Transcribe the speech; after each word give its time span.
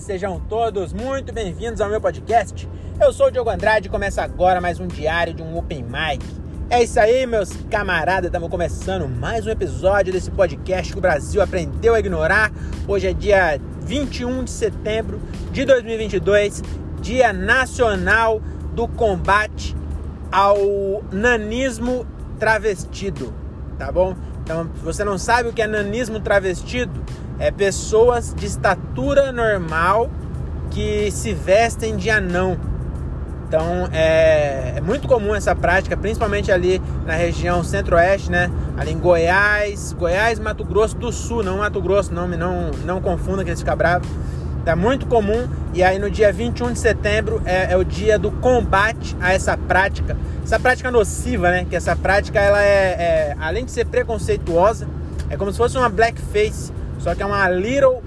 sejam 0.00 0.40
todos 0.48 0.94
muito 0.94 1.30
bem-vindos 1.30 1.78
ao 1.78 1.90
meu 1.90 2.00
podcast. 2.00 2.66
Eu 2.98 3.12
sou 3.12 3.26
o 3.26 3.30
Diogo 3.30 3.50
Andrade 3.50 3.86
e 3.86 3.90
começa 3.90 4.22
agora 4.22 4.58
mais 4.58 4.80
um 4.80 4.86
diário 4.86 5.34
de 5.34 5.42
um 5.42 5.58
Open 5.58 5.82
Mic. 5.82 6.24
É 6.70 6.82
isso 6.82 6.98
aí, 6.98 7.26
meus 7.26 7.50
camaradas, 7.70 8.28
estamos 8.28 8.48
começando 8.48 9.06
mais 9.06 9.46
um 9.46 9.50
episódio 9.50 10.10
desse 10.10 10.30
podcast 10.30 10.90
que 10.90 10.98
o 10.98 11.02
Brasil 11.02 11.42
aprendeu 11.42 11.94
a 11.94 12.00
ignorar. 12.00 12.50
Hoje 12.88 13.08
é 13.08 13.12
dia 13.12 13.60
21 13.82 14.44
de 14.44 14.50
setembro 14.50 15.20
de 15.52 15.66
2022, 15.66 16.62
Dia 17.02 17.30
Nacional 17.30 18.40
do 18.72 18.88
Combate 18.88 19.76
ao 20.32 21.04
Nanismo 21.12 22.06
Travestido, 22.38 23.34
tá 23.78 23.92
bom? 23.92 24.16
Então, 24.42 24.68
se 24.74 24.82
você 24.82 25.04
não 25.04 25.18
sabe 25.18 25.50
o 25.50 25.52
que 25.52 25.62
é 25.62 25.66
nanismo 25.66 26.18
travestido, 26.18 27.04
é 27.40 27.50
pessoas 27.50 28.34
de 28.34 28.46
estatura 28.46 29.32
normal 29.32 30.10
que 30.70 31.10
se 31.10 31.32
vestem 31.32 31.96
de 31.96 32.10
anão. 32.10 32.56
Então 33.48 33.88
é, 33.92 34.74
é 34.76 34.80
muito 34.80 35.08
comum 35.08 35.34
essa 35.34 35.56
prática, 35.56 35.96
principalmente 35.96 36.52
ali 36.52 36.80
na 37.04 37.14
região 37.14 37.64
centro-oeste, 37.64 38.30
né? 38.30 38.48
Ali 38.76 38.92
em 38.92 38.98
Goiás, 38.98 39.92
Goiás, 39.92 40.38
Mato 40.38 40.64
Grosso 40.64 40.96
do 40.96 41.10
Sul, 41.10 41.42
não 41.42 41.58
Mato 41.58 41.80
Grosso, 41.80 42.14
não, 42.14 42.28
não, 42.28 42.70
não 42.84 43.00
confunda 43.00 43.42
que 43.42 43.50
eles 43.50 43.58
ficam 43.58 43.76
bravos. 43.76 44.08
É 44.64 44.74
muito 44.74 45.06
comum 45.06 45.48
e 45.72 45.82
aí 45.82 45.98
no 45.98 46.10
dia 46.10 46.32
21 46.32 46.74
de 46.74 46.78
setembro 46.78 47.42
é, 47.44 47.72
é, 47.72 47.76
o 47.76 47.82
dia 47.82 48.18
do 48.18 48.30
combate 48.30 49.16
a 49.18 49.32
essa 49.32 49.56
prática, 49.56 50.16
essa 50.44 50.60
prática 50.60 50.90
nociva, 50.90 51.50
né? 51.50 51.66
Que 51.68 51.74
essa 51.74 51.96
prática 51.96 52.38
ela 52.38 52.62
é, 52.62 53.32
é 53.32 53.36
além 53.40 53.64
de 53.64 53.72
ser 53.72 53.86
preconceituosa, 53.86 54.86
é 55.28 55.36
como 55.36 55.50
se 55.50 55.58
fosse 55.58 55.76
uma 55.76 55.88
blackface 55.88 56.70
só 57.00 57.14
que 57.14 57.22
é 57.22 57.26
uma 57.26 57.48
little 57.48 58.02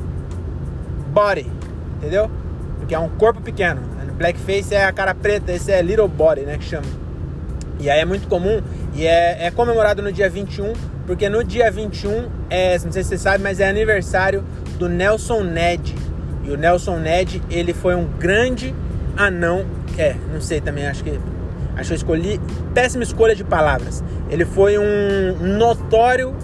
body, 1.11 1.49
entendeu? 1.97 2.30
Porque 2.80 2.94
é 2.94 2.99
um 2.99 3.09
corpo 3.09 3.41
pequeno. 3.41 3.81
Blackface 4.17 4.73
é 4.75 4.86
a 4.86 4.91
cara 4.91 5.16
preta, 5.16 5.52
esse 5.52 5.72
é 5.72 5.81
little 5.81 6.08
body, 6.08 6.41
né? 6.41 6.58
Que 6.58 6.66
chama. 6.66 6.86
E 7.80 7.89
aí 7.89 7.99
é 7.99 8.05
muito 8.05 8.27
comum 8.27 8.61
e 8.94 9.05
é, 9.05 9.47
é 9.47 9.52
comemorado 9.52 10.02
no 10.02 10.11
dia 10.11 10.30
21, 10.30 10.73
porque 11.08 11.27
no 11.27 11.44
dia 11.44 11.69
21 11.71 12.30
é, 12.49 12.77
não 12.80 12.91
sei 12.91 13.03
se 13.03 13.09
você 13.09 13.17
sabe, 13.17 13.44
mas 13.44 13.59
é 13.59 13.67
aniversário 13.67 14.44
do 14.77 14.88
Nelson 14.88 15.41
Ned. 15.44 15.95
E 16.44 16.52
o 16.52 16.58
Nelson 16.58 16.99
Ned, 16.99 17.41
ele 17.49 17.73
foi 17.73 17.95
um 17.95 18.05
grande 18.05 18.73
anão. 19.17 19.66
É, 19.97 20.16
não 20.31 20.39
sei 20.39 20.61
também, 20.61 20.88
acho 20.88 21.03
que. 21.03 21.19
Acho 21.75 21.88
que 21.88 21.94
eu 21.94 21.97
escolhi. 21.97 22.41
Péssima 22.73 23.03
escolha 23.03 23.36
de 23.36 23.44
palavras. 23.44 24.03
Ele 24.30 24.45
foi 24.45 24.77
um 24.77 25.58
notório 25.58 26.36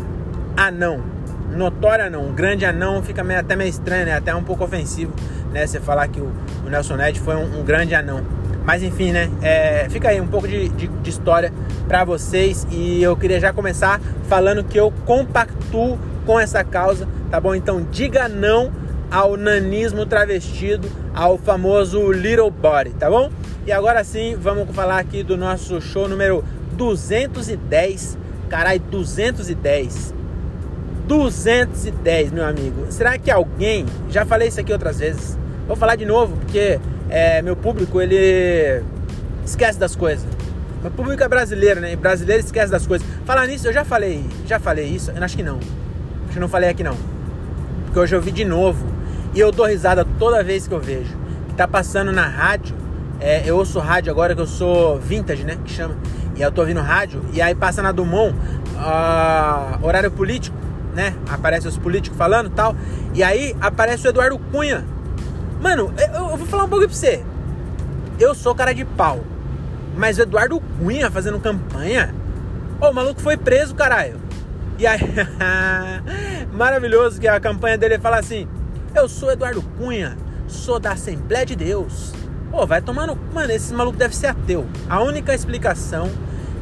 anão 0.58 1.19
notória 1.55 2.09
não, 2.09 2.28
um 2.28 2.33
grande 2.33 2.66
anão 2.66 3.02
fica 3.02 3.23
meio, 3.23 3.39
até 3.39 3.55
meio 3.55 3.69
estranho, 3.69 4.05
né? 4.05 4.14
Até 4.14 4.33
um 4.36 4.44
pouco 4.44 4.64
ofensivo, 4.64 5.14
né? 5.52 5.66
Você 5.66 5.80
falar 5.80 6.08
que 6.08 6.19
o, 6.19 6.31
o 6.66 6.69
Nelson 6.69 6.95
Ned 6.95 7.19
foi 7.19 7.36
um, 7.36 7.59
um, 7.59 7.64
grande 7.64 7.95
anão. 7.95 8.22
Mas 8.66 8.83
enfim, 8.83 9.11
né? 9.11 9.30
É, 9.42 9.88
fica 9.89 10.09
aí 10.09 10.22
um 10.22 10.27
pouco 10.27 10.47
de, 10.47 10.70
de, 10.70 10.88
de 10.88 11.09
história 11.09 11.52
para 11.88 12.03
vocês 12.03 12.67
e 12.70 13.02
eu 13.02 13.16
queria 13.16 13.39
já 13.39 13.52
começar 13.52 14.00
falando 14.27 14.64
que 14.64 14.80
eu 14.80 14.94
compactuo 15.05 15.97
com 16.25 16.39
essa 16.39 16.64
causa, 16.64 17.08
tá 17.31 17.39
bom? 17.39 17.55
Então 17.55 17.86
diga 17.92 18.27
não 18.27 18.72
ao 19.09 19.36
nanismo 19.36 20.05
travestido, 20.05 20.88
ao 21.16 21.38
famoso 21.38 22.11
little 22.11 22.52
body, 22.52 22.92
tá 22.92 23.09
bom? 23.09 23.31
E 23.66 23.72
agora 23.72 24.03
sim, 24.03 24.36
vamos 24.39 24.73
falar 24.75 25.00
aqui 25.00 25.23
do 25.23 25.36
nosso 25.36 25.81
show 25.81 26.08
número 26.08 26.44
210. 26.73 28.17
Carai, 28.50 28.80
210. 28.80 30.19
210, 31.10 32.32
meu 32.32 32.46
amigo. 32.46 32.86
Será 32.92 33.18
que 33.18 33.32
alguém. 33.32 33.83
Já 34.11 34.26
falei 34.26 34.48
isso 34.48 34.60
aqui 34.60 34.72
outras 34.72 35.00
vezes. 35.00 35.36
Vou 35.67 35.76
falar 35.76 35.95
de 35.95 36.06
novo, 36.06 36.38
porque 36.38 36.80
é, 37.10 37.42
meu 37.42 37.56
público 37.56 38.00
ele 38.00 38.83
esquece 39.44 39.80
das 39.80 39.95
coisas. 39.95 40.28
Meu 40.83 40.92
público 40.92 41.23
é 41.23 41.28
brasileiro, 41.28 41.82
né? 41.82 41.94
E 41.94 41.95
brasileiro 41.95 42.44
esquece 42.44 42.72
das 42.72 42.86
coisas. 42.86 43.08
Falar 43.26 43.48
nisso, 43.48 43.67
eu 43.67 43.73
já 43.73 43.83
falei. 43.83 44.23
Já 44.45 44.60
falei 44.60 44.86
isso? 44.86 45.10
Eu 45.10 45.23
acho 45.23 45.36
que 45.36 45.42
não. 45.42 45.58
Acho 46.26 46.33
que 46.33 46.39
não 46.39 46.48
falei 46.48 46.70
aqui 46.70 46.83
não. 46.83 46.95
Porque 47.86 48.00
hoje 48.00 48.16
eu 48.16 48.22
vi 48.22 48.32
de 48.32 48.45
novo. 48.45 48.86
E 49.33 49.39
eu 49.39 49.52
dou 49.52 49.66
risada 49.66 50.06
toda 50.20 50.44
vez 50.44 50.67
que 50.67 50.73
eu 50.76 50.80
vejo. 50.80 51.17
Tá 51.58 51.67
passando 51.67 52.12
na 52.12 52.28
rádio. 52.28 52.76
É, 53.20 53.42
eu 53.48 53.58
ouço 53.58 53.80
rádio 53.80 54.12
agora 54.12 54.36
que 54.36 54.42
eu 54.42 54.48
sou 54.48 55.00
vintage, 55.00 55.44
né? 55.44 55.58
Que 55.66 55.72
chama. 55.72 55.98
E 56.36 56.42
eu 56.42 56.52
tô 56.52 56.62
ouvindo 56.62 56.82
rádio. 56.82 57.20
E 57.33 57.42
aí 57.42 57.56
passa 57.56 57.82
na 57.82 57.92
Dumont. 57.92 58.36
Uh, 58.76 59.86
horário 59.86 60.12
político 60.12 60.58
né? 60.99 61.15
Aparece 61.30 61.65
os 61.65 61.77
políticos 61.77 62.17
falando 62.17 62.49
tal. 62.49 62.76
E 63.14 63.23
aí 63.23 63.55
aparece 63.61 64.05
o 64.05 64.10
Eduardo 64.10 64.37
Cunha. 64.37 64.86
Mano, 65.61 65.93
eu, 65.98 66.14
eu 66.14 66.37
vou 66.37 66.45
falar 66.45 66.65
um 66.65 66.70
pouco 66.70 66.86
pra 66.86 66.93
você. 66.93 67.23
Eu 68.20 68.36
sou 68.36 68.54
cara 68.54 68.73
de 68.73 68.83
pau. 68.83 69.23
Mas 69.95 70.17
o 70.17 70.23
Eduardo 70.23 70.59
Cunha 70.77 71.09
fazendo 71.09 71.39
campanha. 71.39 72.14
Ô, 72.82 72.89
o 72.89 72.93
maluco 72.93 73.21
foi 73.21 73.38
preso, 73.38 73.73
caralho. 73.76 74.17
E 74.77 74.86
aí, 74.86 74.99
maravilhoso 76.52 77.20
que 77.20 77.27
a 77.30 77.39
campanha 77.39 77.77
dele 77.77 77.98
fala 77.98 78.20
assim: 78.20 78.45
Eu 78.93 79.08
sou 79.08 79.32
Eduardo 79.32 79.61
Cunha, 79.77 80.17
sou 80.48 80.82
da 80.82 80.92
Assembleia 80.92 81.45
de 81.45 81.55
Deus. 81.55 82.14
Pô, 82.52 82.67
vai 82.67 82.82
tomando. 82.82 83.17
Mano, 83.33 83.52
esse 83.54 83.73
maluco 83.73 83.98
deve 83.98 84.14
ser 84.14 84.27
ateu. 84.27 84.65
A 84.89 85.02
única 85.02 85.33
explicação 85.33 86.09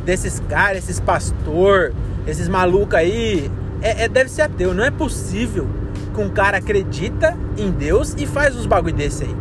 desses 0.06 0.40
caras, 0.48 0.84
esses 0.84 1.00
pastor, 1.00 1.94
esses 2.28 2.48
malucos 2.48 2.96
aí, 2.96 3.52
é, 3.82 4.04
é, 4.04 4.08
deve 4.08 4.30
ser 4.30 4.44
ateu. 4.44 4.74
Não 4.74 4.84
é 4.84 4.92
possível 4.92 5.68
que 6.14 6.22
um 6.22 6.30
cara 6.30 6.58
acredita 6.58 7.38
em 7.58 7.72
Deus 7.72 8.16
e 8.18 8.26
faz 8.26 8.56
uns 8.56 8.66
bagulho 8.66 8.96
desse 8.96 9.24
aí. 9.24 9.36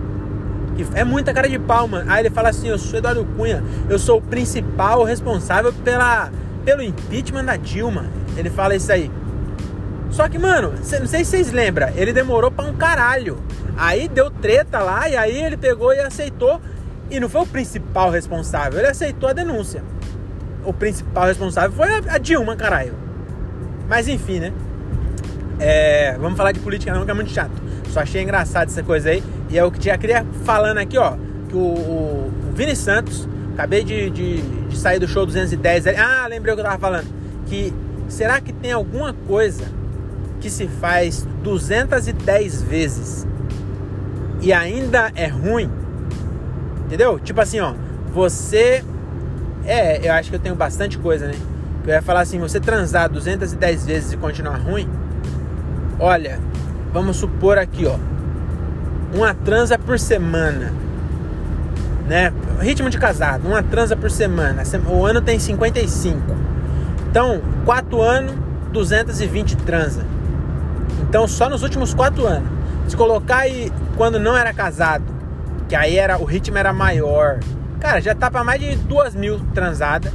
É 0.95 1.05
muita 1.05 1.33
cara 1.33 1.49
de 1.49 1.59
pau, 1.59 1.89
mano. 1.89 2.11
Aí 2.11 2.23
ele 2.23 2.31
fala 2.31 2.51
assim: 2.51 2.69
Eu 2.69 2.79
sou 2.79 2.99
Eduardo 2.99 3.25
Cunha, 3.37 3.63
eu 3.89 3.99
sou 3.99 4.19
o 4.19 4.23
principal 4.23 5.05
responsável 5.05 5.73
pela, 5.73 6.31
pelo 6.65 6.83
impeachment 6.83 7.45
da 7.45 7.57
Dilma. 7.57 8.07
Ele 8.37 8.51
fala 8.51 8.75
isso 8.75 8.93
aí. 8.93 9.11
Só 10.11 10.29
que, 10.29 10.39
mano, 10.39 10.73
não 10.73 11.07
sei 11.07 11.25
se 11.25 11.31
vocês 11.31 11.53
lembram, 11.53 11.89
ele 11.97 12.13
demorou 12.13 12.51
pra 12.51 12.65
um 12.65 12.75
caralho. 12.75 13.39
Aí 13.77 14.09
deu 14.09 14.31
treta 14.31 14.79
lá 14.79 15.09
e 15.09 15.17
aí 15.17 15.43
ele 15.43 15.57
pegou 15.57 15.93
e 15.93 16.01
aceitou. 16.01 16.61
E 17.11 17.21
não 17.21 17.29
foi 17.29 17.43
o 17.43 17.47
principal 17.47 18.11
responsável, 18.11 18.79
ele 18.79 18.89
aceitou 18.89 19.29
a 19.29 19.33
denúncia. 19.33 19.83
O 20.65 20.73
principal 20.73 21.27
responsável 21.27 21.71
foi 21.71 21.89
a 22.09 22.19
Dilma, 22.19 22.57
caralho. 22.57 23.06
Mas 23.89 24.09
enfim, 24.09 24.41
né? 24.41 24.53
É, 25.59 26.17
vamos 26.19 26.37
falar 26.37 26.53
de 26.53 26.61
política 26.61 26.93
não, 26.93 27.05
que 27.05 27.11
é 27.11 27.15
muito 27.15 27.31
chato. 27.31 27.53
Só 27.91 28.01
achei 28.01 28.23
engraçado 28.23 28.69
essa 28.69 28.83
coisa 28.83 29.11
aí. 29.11 29.23
E 29.49 29.59
é 29.59 29.65
o 29.65 29.71
que 29.71 29.85
já 29.85 29.97
queria 29.97 30.25
falando 30.45 30.79
aqui, 30.79 30.99
ó. 30.99 31.17
Que 31.49 31.57
o, 31.57 31.59
o, 31.59 32.33
o 32.51 32.53
Vini 32.55 32.77
Santos, 32.77 33.29
acabei 33.55 33.85
de, 33.85 34.11
de, 34.11 34.43
de, 34.43 34.77
sair 34.77 34.99
do 34.99 35.09
show 35.09 35.25
210. 35.25 35.87
Ah, 35.99 36.27
lembrei 36.29 36.53
o 36.53 36.57
que 36.57 36.61
eu 36.61 36.67
tava 36.67 36.79
falando. 36.79 37.07
Que 37.47 37.73
será 38.09 38.41
que 38.41 38.53
tem 38.53 38.73
alguma 38.73 39.15
coisa 39.27 39.65
que 40.41 40.51
se 40.51 40.67
faz 40.67 41.27
210 41.43 42.63
vezes 42.63 43.27
e 44.43 44.53
ainda 44.53 45.11
é 45.15 45.27
ruim? 45.27 45.71
Entendeu? 46.85 47.19
Tipo 47.19 47.41
assim, 47.41 47.61
ó. 47.61 47.75
Você. 48.13 48.85
É, 49.65 50.07
eu 50.07 50.13
acho 50.13 50.31
que 50.31 50.37
eu 50.37 50.41
tenho 50.41 50.55
bastante 50.55 50.99
coisa, 50.99 51.27
né? 51.27 51.35
Eu 51.87 51.93
ia 51.93 52.03
falar 52.03 52.23
assim, 52.23 52.41
você 52.41 52.59
transar 52.59 53.09
210 53.09 53.87
vezes 53.87 54.13
e 54.13 54.17
continuar 54.17 54.57
ruim, 54.57 54.89
olha, 56.01 56.41
vamos 56.93 57.17
supor 57.17 57.59
aqui, 57.59 57.87
ó, 57.87 57.97
uma 59.15 59.33
transa 59.33 59.79
por 59.79 59.97
semana, 59.97 60.73
né? 62.09 62.33
Ritmo 62.61 62.91
de 62.91 62.99
casado, 62.99 63.47
uma 63.47 63.63
transa 63.63 63.95
por 63.95 64.11
semana. 64.11 64.65
O 64.89 65.07
ano 65.07 65.21
tem 65.21 65.39
55. 65.39 66.21
Então, 67.09 67.41
4 67.65 68.03
anos, 68.03 68.35
220 68.73 69.57
transa. 69.59 70.05
Então, 71.09 71.29
só 71.29 71.49
nos 71.49 71.63
últimos 71.63 71.95
4 71.95 72.27
anos. 72.27 72.49
Se 72.89 72.97
colocar 72.97 73.39
aí 73.39 73.73
quando 73.97 74.19
não 74.19 74.37
era 74.37 74.53
casado, 74.53 75.05
que 75.69 75.77
aí 75.77 75.97
era 75.97 76.19
o 76.19 76.25
ritmo 76.25 76.59
era 76.59 76.73
maior. 76.73 77.39
Cara, 77.79 78.01
já 78.01 78.15
tá 78.15 78.29
para 78.29 78.43
mais 78.43 78.61
de 78.61 78.75
2 78.75 79.15
mil 79.15 79.39
transadas 79.55 80.13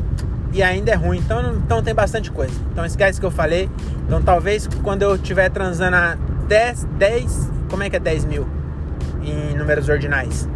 e 0.53 0.61
ainda 0.61 0.91
é 0.91 0.95
ruim. 0.95 1.19
Então, 1.19 1.55
então 1.55 1.83
tem 1.83 1.93
bastante 1.93 2.31
coisa. 2.31 2.53
Então 2.71 2.85
esquece 2.85 3.19
que 3.19 3.25
eu 3.25 3.31
falei. 3.31 3.69
Então 4.05 4.21
talvez 4.21 4.67
quando 4.83 5.03
eu 5.03 5.15
estiver 5.15 5.49
transando 5.49 5.95
a 5.95 6.17
10, 6.47 6.85
10, 6.97 7.51
como 7.69 7.83
é 7.83 7.89
que 7.89 7.95
é 7.95 7.99
10 7.99 8.25
mil 8.25 8.47
em 9.23 9.55
números 9.55 9.87
ordinais? 9.87 10.47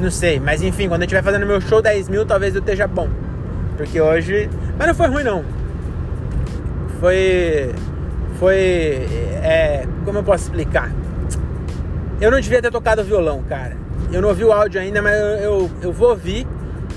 Não 0.00 0.10
sei, 0.10 0.40
mas 0.40 0.62
enfim, 0.62 0.88
quando 0.88 1.02
eu 1.02 1.06
estiver 1.06 1.22
fazendo 1.22 1.46
meu 1.46 1.60
show 1.60 1.80
10 1.80 2.08
mil, 2.08 2.26
talvez 2.26 2.54
eu 2.54 2.60
esteja 2.60 2.86
bom. 2.86 3.08
Porque 3.76 4.00
hoje. 4.00 4.50
Mas 4.78 4.88
não 4.88 4.94
foi 4.94 5.08
ruim 5.08 5.24
não. 5.24 5.44
Foi. 7.00 7.74
Foi. 8.38 8.54
É, 9.42 9.86
como 10.04 10.18
eu 10.18 10.22
posso 10.22 10.44
explicar? 10.44 10.90
Eu 12.20 12.30
não 12.30 12.40
devia 12.40 12.60
ter 12.62 12.70
tocado 12.70 13.02
violão, 13.04 13.42
cara. 13.48 13.76
Eu 14.12 14.22
não 14.22 14.28
ouvi 14.28 14.44
o 14.44 14.52
áudio 14.52 14.80
ainda, 14.80 15.02
mas 15.02 15.14
eu, 15.14 15.26
eu, 15.26 15.70
eu 15.82 15.92
vou 15.92 16.10
ouvir 16.10 16.46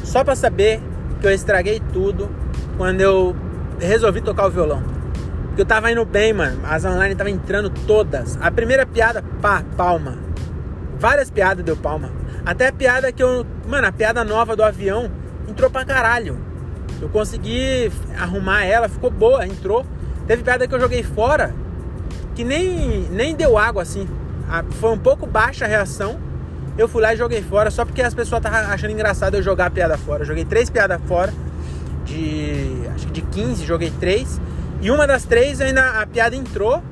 só 0.04 0.24
pra 0.24 0.36
saber 0.36 0.80
que 1.20 1.28
eu 1.28 1.32
estraguei 1.32 1.82
tudo 1.92 2.30
quando 2.78 3.02
eu 3.02 3.36
resolvi 3.80 4.22
tocar 4.22 4.48
o 4.48 4.50
violão. 4.50 4.82
Porque 5.48 5.62
eu 5.62 5.66
tava 5.66 5.92
indo 5.92 6.06
bem, 6.06 6.34
mano. 6.34 6.60
As 6.64 6.86
online 6.86 7.16
tava 7.16 7.30
entrando 7.30 7.70
todas. 7.70 8.38
A 8.42 8.52
primeira 8.52 8.86
piada, 8.86 9.24
pá, 9.42 9.64
palma. 9.76 10.18
Várias 11.00 11.30
piadas 11.30 11.64
deu 11.64 11.76
palma. 11.76 12.12
Até 12.46 12.68
a 12.68 12.74
piada 12.74 13.12
que 13.12 13.22
eu. 13.22 13.46
Mano, 13.68 13.88
a 13.88 13.92
piada 13.92 14.24
nova 14.24 14.56
do 14.56 14.64
avião 14.64 15.12
entrou 15.48 15.70
pra 15.70 15.84
caralho. 15.84 16.38
Eu 17.02 17.10
consegui 17.10 17.92
arrumar 18.18 18.64
ela, 18.66 18.88
ficou 18.88 19.10
boa, 19.10 19.46
entrou. 19.46 19.86
Teve 20.28 20.44
piada 20.44 20.68
que 20.68 20.74
eu 20.74 20.80
joguei 20.80 21.04
fora 21.04 21.54
que 22.38 22.44
nem, 22.44 23.02
nem 23.10 23.36
deu 23.36 23.58
água 23.58 23.82
assim. 23.82 24.08
Foi 24.80 24.92
um 24.92 24.98
pouco 24.98 25.26
baixa 25.26 25.66
a 25.66 25.68
reação. 25.68 26.20
Eu 26.78 26.88
fui 26.88 27.02
lá 27.02 27.14
e 27.14 27.18
joguei 27.18 27.42
fora 27.42 27.72
só 27.72 27.84
porque 27.84 28.04
as 28.04 28.14
pessoas 28.14 28.40
estavam 28.40 28.72
achando 28.72 28.92
engraçado 28.92 29.36
eu 29.36 29.42
jogar 29.42 29.66
a 29.66 29.70
piada 29.70 29.98
fora. 29.98 30.22
Eu 30.22 30.28
joguei 30.28 30.46
três 30.46 30.70
piadas 30.70 31.02
fora. 31.08 31.34
De. 32.06 32.88
Acho 32.94 33.08
que 33.08 33.14
de 33.14 33.22
15, 33.22 33.66
joguei 33.66 33.92
três. 34.00 34.40
E 34.80 34.92
uma 34.92 35.08
das 35.08 35.24
três 35.24 35.60
ainda 35.60 36.02
a 36.02 36.06
piada 36.06 36.36
entrou. 36.36 36.84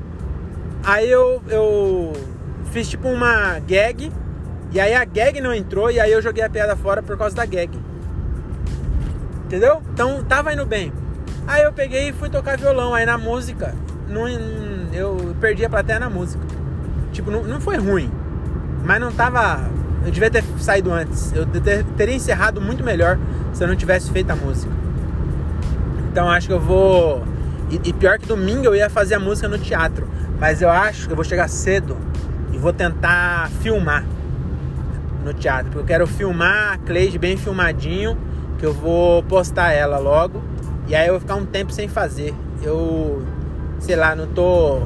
Aí 0.83 1.09
eu, 1.09 1.41
eu 1.49 2.13
fiz 2.71 2.89
tipo 2.89 3.07
uma 3.07 3.59
gag. 3.59 4.11
E 4.71 4.79
aí 4.79 4.95
a 4.95 5.05
gag 5.05 5.39
não 5.39 5.53
entrou. 5.53 5.91
E 5.91 5.99
aí 5.99 6.11
eu 6.11 6.21
joguei 6.21 6.43
a 6.43 6.49
piada 6.49 6.75
fora 6.75 7.03
por 7.03 7.15
causa 7.15 7.35
da 7.35 7.45
gag. 7.45 7.79
Entendeu? 9.45 9.83
Então 9.93 10.23
tava 10.23 10.51
indo 10.51 10.65
bem. 10.65 10.91
Aí 11.45 11.61
eu 11.61 11.71
peguei 11.71 12.09
e 12.09 12.13
fui 12.13 12.29
tocar 12.29 12.57
violão. 12.57 12.95
Aí 12.95 13.05
na 13.05 13.19
música, 13.19 13.75
não, 14.09 14.27
eu 14.91 15.35
perdi 15.39 15.63
a 15.63 15.69
plateia 15.69 15.99
na 15.99 16.09
música. 16.09 16.43
Tipo, 17.11 17.29
não, 17.29 17.43
não 17.43 17.61
foi 17.61 17.77
ruim. 17.77 18.11
Mas 18.85 19.01
não 19.01 19.11
tava. 19.11 19.67
Eu 20.05 20.11
devia 20.11 20.29
ter 20.29 20.43
saído 20.59 20.91
antes. 20.93 21.33
Eu 21.33 21.45
ter, 21.45 21.83
teria 21.97 22.15
encerrado 22.15 22.61
muito 22.61 22.83
melhor 22.83 23.17
se 23.51 23.63
eu 23.63 23.67
não 23.67 23.75
tivesse 23.75 24.11
feito 24.11 24.29
a 24.29 24.35
música. 24.35 24.71
Então 26.11 26.29
acho 26.29 26.47
que 26.47 26.53
eu 26.53 26.59
vou. 26.59 27.23
E, 27.71 27.89
e 27.89 27.93
pior 27.93 28.19
que 28.19 28.27
domingo 28.27 28.65
eu 28.65 28.75
ia 28.75 28.89
fazer 28.89 29.15
a 29.15 29.19
música 29.19 29.47
no 29.47 29.57
teatro. 29.57 30.07
Mas 30.39 30.61
eu 30.61 30.69
acho 30.69 31.07
que 31.07 31.11
eu 31.11 31.15
vou 31.15 31.25
chegar 31.25 31.47
cedo 31.47 31.97
e 32.53 32.57
vou 32.57 32.71
tentar 32.71 33.49
filmar 33.61 34.05
no 35.23 35.33
teatro. 35.33 35.65
Porque 35.65 35.79
eu 35.79 35.85
quero 35.85 36.07
filmar 36.07 36.73
a 36.73 36.77
Cleide 36.77 37.17
bem 37.17 37.35
filmadinho. 37.35 38.15
Que 38.59 38.65
eu 38.65 38.73
vou 38.73 39.23
postar 39.23 39.71
ela 39.71 39.97
logo. 39.97 40.41
E 40.87 40.93
aí 40.95 41.07
eu 41.07 41.13
vou 41.13 41.19
ficar 41.19 41.35
um 41.35 41.45
tempo 41.45 41.73
sem 41.73 41.87
fazer. 41.87 42.33
Eu, 42.61 43.23
sei 43.79 43.95
lá, 43.95 44.15
não 44.15 44.27
tô. 44.27 44.83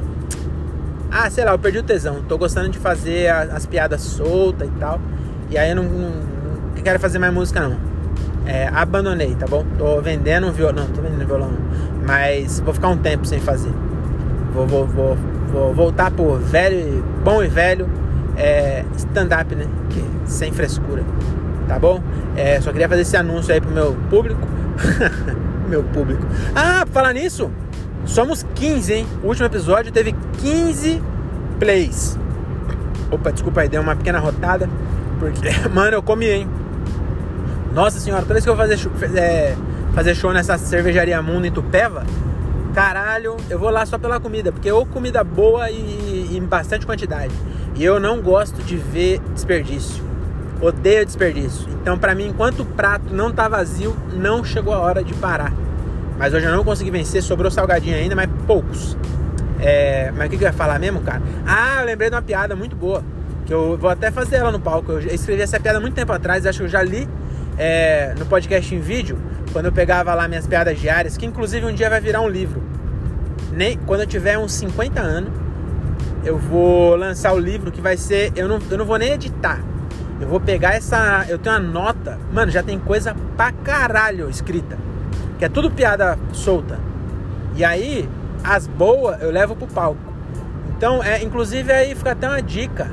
Ah, 1.10 1.28
sei 1.28 1.44
lá, 1.44 1.52
eu 1.52 1.58
perdi 1.58 1.78
o 1.78 1.82
tesão. 1.82 2.22
Tô 2.28 2.38
gostando 2.38 2.68
de 2.68 2.78
fazer 2.78 3.28
as 3.28 3.66
piadas 3.66 4.00
soltas 4.00 4.68
e 4.68 4.70
tal. 4.78 5.00
E 5.50 5.58
aí 5.58 5.70
eu 5.70 5.76
não, 5.76 5.82
não, 5.84 6.10
não 6.76 6.82
quero 6.82 7.00
fazer 7.00 7.18
mais 7.18 7.32
música 7.32 7.60
não. 7.60 7.76
É, 8.46 8.68
abandonei, 8.68 9.34
tá 9.34 9.46
bom? 9.46 9.64
Tô 9.76 10.00
vendendo 10.00 10.46
um 10.46 10.52
violão. 10.52 10.86
Não, 10.86 10.92
tô 10.92 11.02
vendendo 11.02 11.26
violão. 11.26 11.52
Mas 12.06 12.60
vou 12.60 12.72
ficar 12.72 12.88
um 12.88 12.96
tempo 12.96 13.26
sem 13.26 13.40
fazer. 13.40 13.72
Vou, 14.54 14.66
vou, 14.66 14.86
vou, 14.86 15.16
vou 15.52 15.74
voltar 15.74 16.10
pro 16.10 16.36
velho, 16.36 17.04
bom 17.24 17.42
e 17.42 17.48
velho 17.48 17.88
é, 18.36 18.84
stand-up, 18.96 19.54
né? 19.54 19.66
Que, 19.90 20.04
sem 20.24 20.52
frescura. 20.52 21.02
Tá 21.68 21.78
bom? 21.78 22.02
É, 22.36 22.60
só 22.60 22.72
queria 22.72 22.88
fazer 22.88 23.02
esse 23.02 23.16
anúncio 23.16 23.52
aí 23.52 23.60
pro 23.60 23.70
meu 23.70 23.96
público. 24.08 24.40
meu 25.68 25.82
público. 25.84 26.26
Ah, 26.54 26.84
falar 26.90 27.12
nisso, 27.12 27.50
somos 28.04 28.44
15, 28.54 28.92
hein? 28.92 29.06
O 29.22 29.28
último 29.28 29.46
episódio 29.46 29.92
teve 29.92 30.14
15 30.38 31.02
plays. 31.58 32.18
Opa, 33.10 33.32
desculpa 33.32 33.62
aí, 33.62 33.68
deu 33.68 33.82
uma 33.82 33.96
pequena 33.96 34.18
rotada. 34.18 34.68
Porque, 35.18 35.50
mano, 35.72 35.96
eu 35.96 36.02
comi, 36.02 36.26
hein? 36.26 36.48
Nossa 37.72 38.00
senhora, 38.00 38.22
toda 38.22 38.34
vez 38.34 38.44
que 38.44 38.50
eu 38.50 38.56
fazer, 38.56 38.76
show, 38.76 38.90
é, 39.14 39.54
fazer 39.94 40.14
show 40.14 40.32
nessa 40.32 40.58
cervejaria 40.58 41.22
Mundo 41.22 41.46
em 41.46 41.52
Tupéva, 41.52 42.04
caralho, 42.74 43.36
eu 43.48 43.58
vou 43.58 43.70
lá 43.70 43.86
só 43.86 43.96
pela 43.96 44.18
comida, 44.18 44.50
porque 44.50 44.70
ou 44.72 44.84
comida 44.84 45.22
boa 45.22 45.70
e, 45.70 46.28
e 46.30 46.36
em 46.36 46.42
bastante 46.42 46.84
quantidade. 46.84 47.32
E 47.76 47.84
eu 47.84 48.00
não 48.00 48.20
gosto 48.20 48.62
de 48.62 48.76
ver 48.76 49.20
desperdício. 49.34 50.02
Odeio 50.60 51.06
desperdício. 51.06 51.66
Então, 51.80 51.98
para 51.98 52.14
mim, 52.14 52.26
enquanto 52.26 52.60
o 52.60 52.66
prato 52.66 53.14
não 53.14 53.32
tá 53.32 53.48
vazio, 53.48 53.96
não 54.12 54.44
chegou 54.44 54.74
a 54.74 54.78
hora 54.78 55.02
de 55.02 55.14
parar. 55.14 55.52
Mas 56.20 56.34
hoje 56.34 56.44
eu 56.44 56.52
não 56.52 56.62
consegui 56.62 56.90
vencer, 56.90 57.22
sobrou 57.22 57.50
salgadinho 57.50 57.96
ainda, 57.96 58.14
mas 58.14 58.28
poucos. 58.46 58.94
É, 59.58 60.12
mas 60.14 60.26
o 60.26 60.30
que, 60.30 60.36
que 60.36 60.44
eu 60.44 60.48
ia 60.48 60.52
falar 60.52 60.78
mesmo, 60.78 61.00
cara? 61.00 61.22
Ah, 61.46 61.82
lembrei 61.82 62.10
de 62.10 62.14
uma 62.14 62.20
piada 62.20 62.54
muito 62.54 62.76
boa. 62.76 63.02
Que 63.46 63.54
eu 63.54 63.78
vou 63.78 63.88
até 63.88 64.10
fazer 64.10 64.36
ela 64.36 64.52
no 64.52 64.60
palco. 64.60 64.92
Eu 64.92 64.98
escrevi 65.00 65.40
essa 65.40 65.58
piada 65.58 65.80
muito 65.80 65.94
tempo 65.94 66.12
atrás, 66.12 66.44
acho 66.44 66.58
que 66.58 66.64
eu 66.66 66.68
já 66.68 66.82
li 66.82 67.08
é, 67.56 68.14
no 68.18 68.26
podcast 68.26 68.74
em 68.74 68.80
vídeo, 68.80 69.18
quando 69.50 69.64
eu 69.64 69.72
pegava 69.72 70.12
lá 70.12 70.28
minhas 70.28 70.46
piadas 70.46 70.78
diárias, 70.78 71.16
que 71.16 71.24
inclusive 71.24 71.64
um 71.64 71.72
dia 71.72 71.88
vai 71.88 72.02
virar 72.02 72.20
um 72.20 72.28
livro. 72.28 72.62
Nem, 73.50 73.78
quando 73.78 74.02
eu 74.02 74.06
tiver 74.06 74.36
uns 74.36 74.52
50 74.52 75.00
anos, 75.00 75.32
eu 76.22 76.36
vou 76.36 76.96
lançar 76.96 77.32
o 77.32 77.38
livro 77.38 77.72
que 77.72 77.80
vai 77.80 77.96
ser. 77.96 78.30
Eu 78.36 78.46
não, 78.46 78.58
eu 78.70 78.76
não 78.76 78.84
vou 78.84 78.98
nem 78.98 79.12
editar. 79.12 79.58
Eu 80.20 80.28
vou 80.28 80.38
pegar 80.38 80.74
essa. 80.74 81.24
Eu 81.30 81.38
tenho 81.38 81.56
uma 81.56 81.62
nota. 81.62 82.18
Mano, 82.30 82.52
já 82.52 82.62
tem 82.62 82.78
coisa 82.78 83.16
pra 83.38 83.52
caralho 83.52 84.28
escrita. 84.28 84.89
Que 85.38 85.44
é 85.44 85.48
tudo 85.48 85.70
piada 85.70 86.18
solta. 86.32 86.78
E 87.56 87.64
aí, 87.64 88.08
as 88.44 88.66
boas 88.66 89.20
eu 89.22 89.30
levo 89.30 89.56
pro 89.56 89.66
palco. 89.66 90.00
Então, 90.76 91.02
é, 91.02 91.22
inclusive 91.22 91.70
aí 91.72 91.94
fica 91.94 92.12
até 92.12 92.28
uma 92.28 92.40
dica 92.40 92.90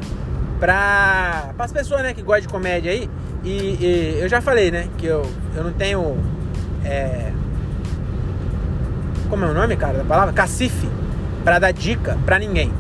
para 0.60 1.54
as 1.58 1.72
pessoas 1.72 2.02
né, 2.02 2.14
que 2.14 2.22
gostam 2.22 2.42
de 2.42 2.48
comédia 2.50 2.92
aí. 2.92 3.10
E, 3.44 3.50
e, 3.50 4.20
eu 4.20 4.28
já 4.28 4.42
falei, 4.42 4.72
né? 4.72 4.90
Que 4.98 5.06
eu, 5.06 5.26
eu 5.56 5.64
não 5.64 5.72
tenho. 5.72 6.18
É, 6.84 7.32
como 9.30 9.46
é 9.46 9.48
o 9.50 9.54
nome, 9.54 9.76
cara, 9.76 10.00
da 10.00 10.04
palavra? 10.04 10.34
Cacife. 10.34 10.88
Pra 11.44 11.60
dar 11.60 11.72
dica 11.72 12.18
pra 12.26 12.38
ninguém. 12.40 12.72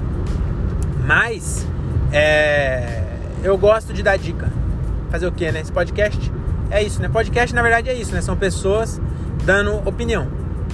Mas. 1.06 1.66
É, 2.12 3.04
eu 3.44 3.57
gosto 3.57 3.94
de 3.94 4.04
dar 4.04 4.18
dica. 4.18 4.51
Fazer 5.10 5.28
o 5.28 5.31
que, 5.31 5.50
né? 5.51 5.62
Esse 5.62 5.72
podcast 5.72 6.31
é 6.69 6.83
isso, 6.83 7.01
né? 7.01 7.07
Podcast 7.07 7.56
na 7.56 7.62
verdade 7.62 7.90
é 7.90 7.94
isso, 7.94 8.13
né? 8.13 8.22
São 8.22 8.36
pessoas 8.36 9.00
dando 9.47 9.75
opinião. 9.88 10.27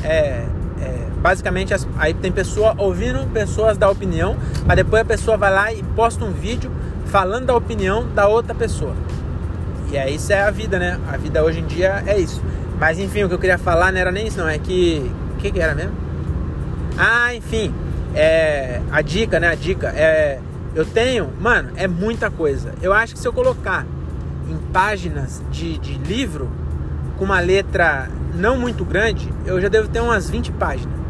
É, 0.03 0.45
é 0.81 1.07
basicamente 1.21 1.75
as, 1.75 1.87
aí 1.97 2.11
tem 2.15 2.31
pessoa 2.31 2.73
ouvindo 2.75 3.31
pessoas 3.31 3.77
dar 3.77 3.91
opinião, 3.91 4.35
mas 4.65 4.75
depois 4.75 5.03
a 5.03 5.05
pessoa 5.05 5.37
vai 5.37 5.53
lá 5.53 5.71
e 5.71 5.83
posta 5.95 6.25
um 6.25 6.31
vídeo 6.31 6.71
falando 7.05 7.45
da 7.45 7.55
opinião 7.55 8.07
da 8.15 8.27
outra 8.27 8.55
pessoa. 8.55 8.95
E 9.91 9.95
é 9.95 10.09
isso 10.09 10.33
é 10.33 10.41
a 10.41 10.49
vida, 10.49 10.79
né? 10.79 10.99
A 11.07 11.17
vida 11.17 11.43
hoje 11.43 11.59
em 11.59 11.67
dia 11.67 12.03
é 12.07 12.19
isso. 12.19 12.41
Mas 12.79 12.97
enfim, 12.97 13.23
o 13.23 13.29
que 13.29 13.35
eu 13.35 13.39
queria 13.39 13.59
falar 13.59 13.91
não 13.91 13.99
era 13.99 14.11
nem 14.11 14.25
isso, 14.25 14.39
não. 14.39 14.49
É 14.49 14.57
que. 14.57 15.11
O 15.35 15.37
que, 15.37 15.51
que 15.51 15.59
era 15.59 15.75
mesmo? 15.75 15.93
Ah, 16.97 17.35
enfim. 17.35 17.71
É, 18.15 18.81
a 18.91 19.01
dica, 19.01 19.39
né? 19.39 19.49
A 19.49 19.55
dica 19.55 19.89
é 19.89 20.39
eu 20.73 20.83
tenho, 20.83 21.29
mano, 21.39 21.69
é 21.75 21.87
muita 21.87 22.31
coisa. 22.31 22.73
Eu 22.81 22.91
acho 22.91 23.13
que 23.13 23.19
se 23.19 23.27
eu 23.27 23.33
colocar 23.33 23.85
em 24.49 24.57
páginas 24.71 25.43
de, 25.51 25.77
de 25.77 25.93
livro 25.99 26.49
com 27.17 27.25
uma 27.25 27.39
letra 27.39 28.09
não 28.35 28.57
muito 28.57 28.83
grande, 28.83 29.31
eu 29.45 29.61
já 29.61 29.67
devo 29.67 29.87
ter 29.87 30.01
umas 30.01 30.29
20 30.29 30.51
páginas 30.53 31.03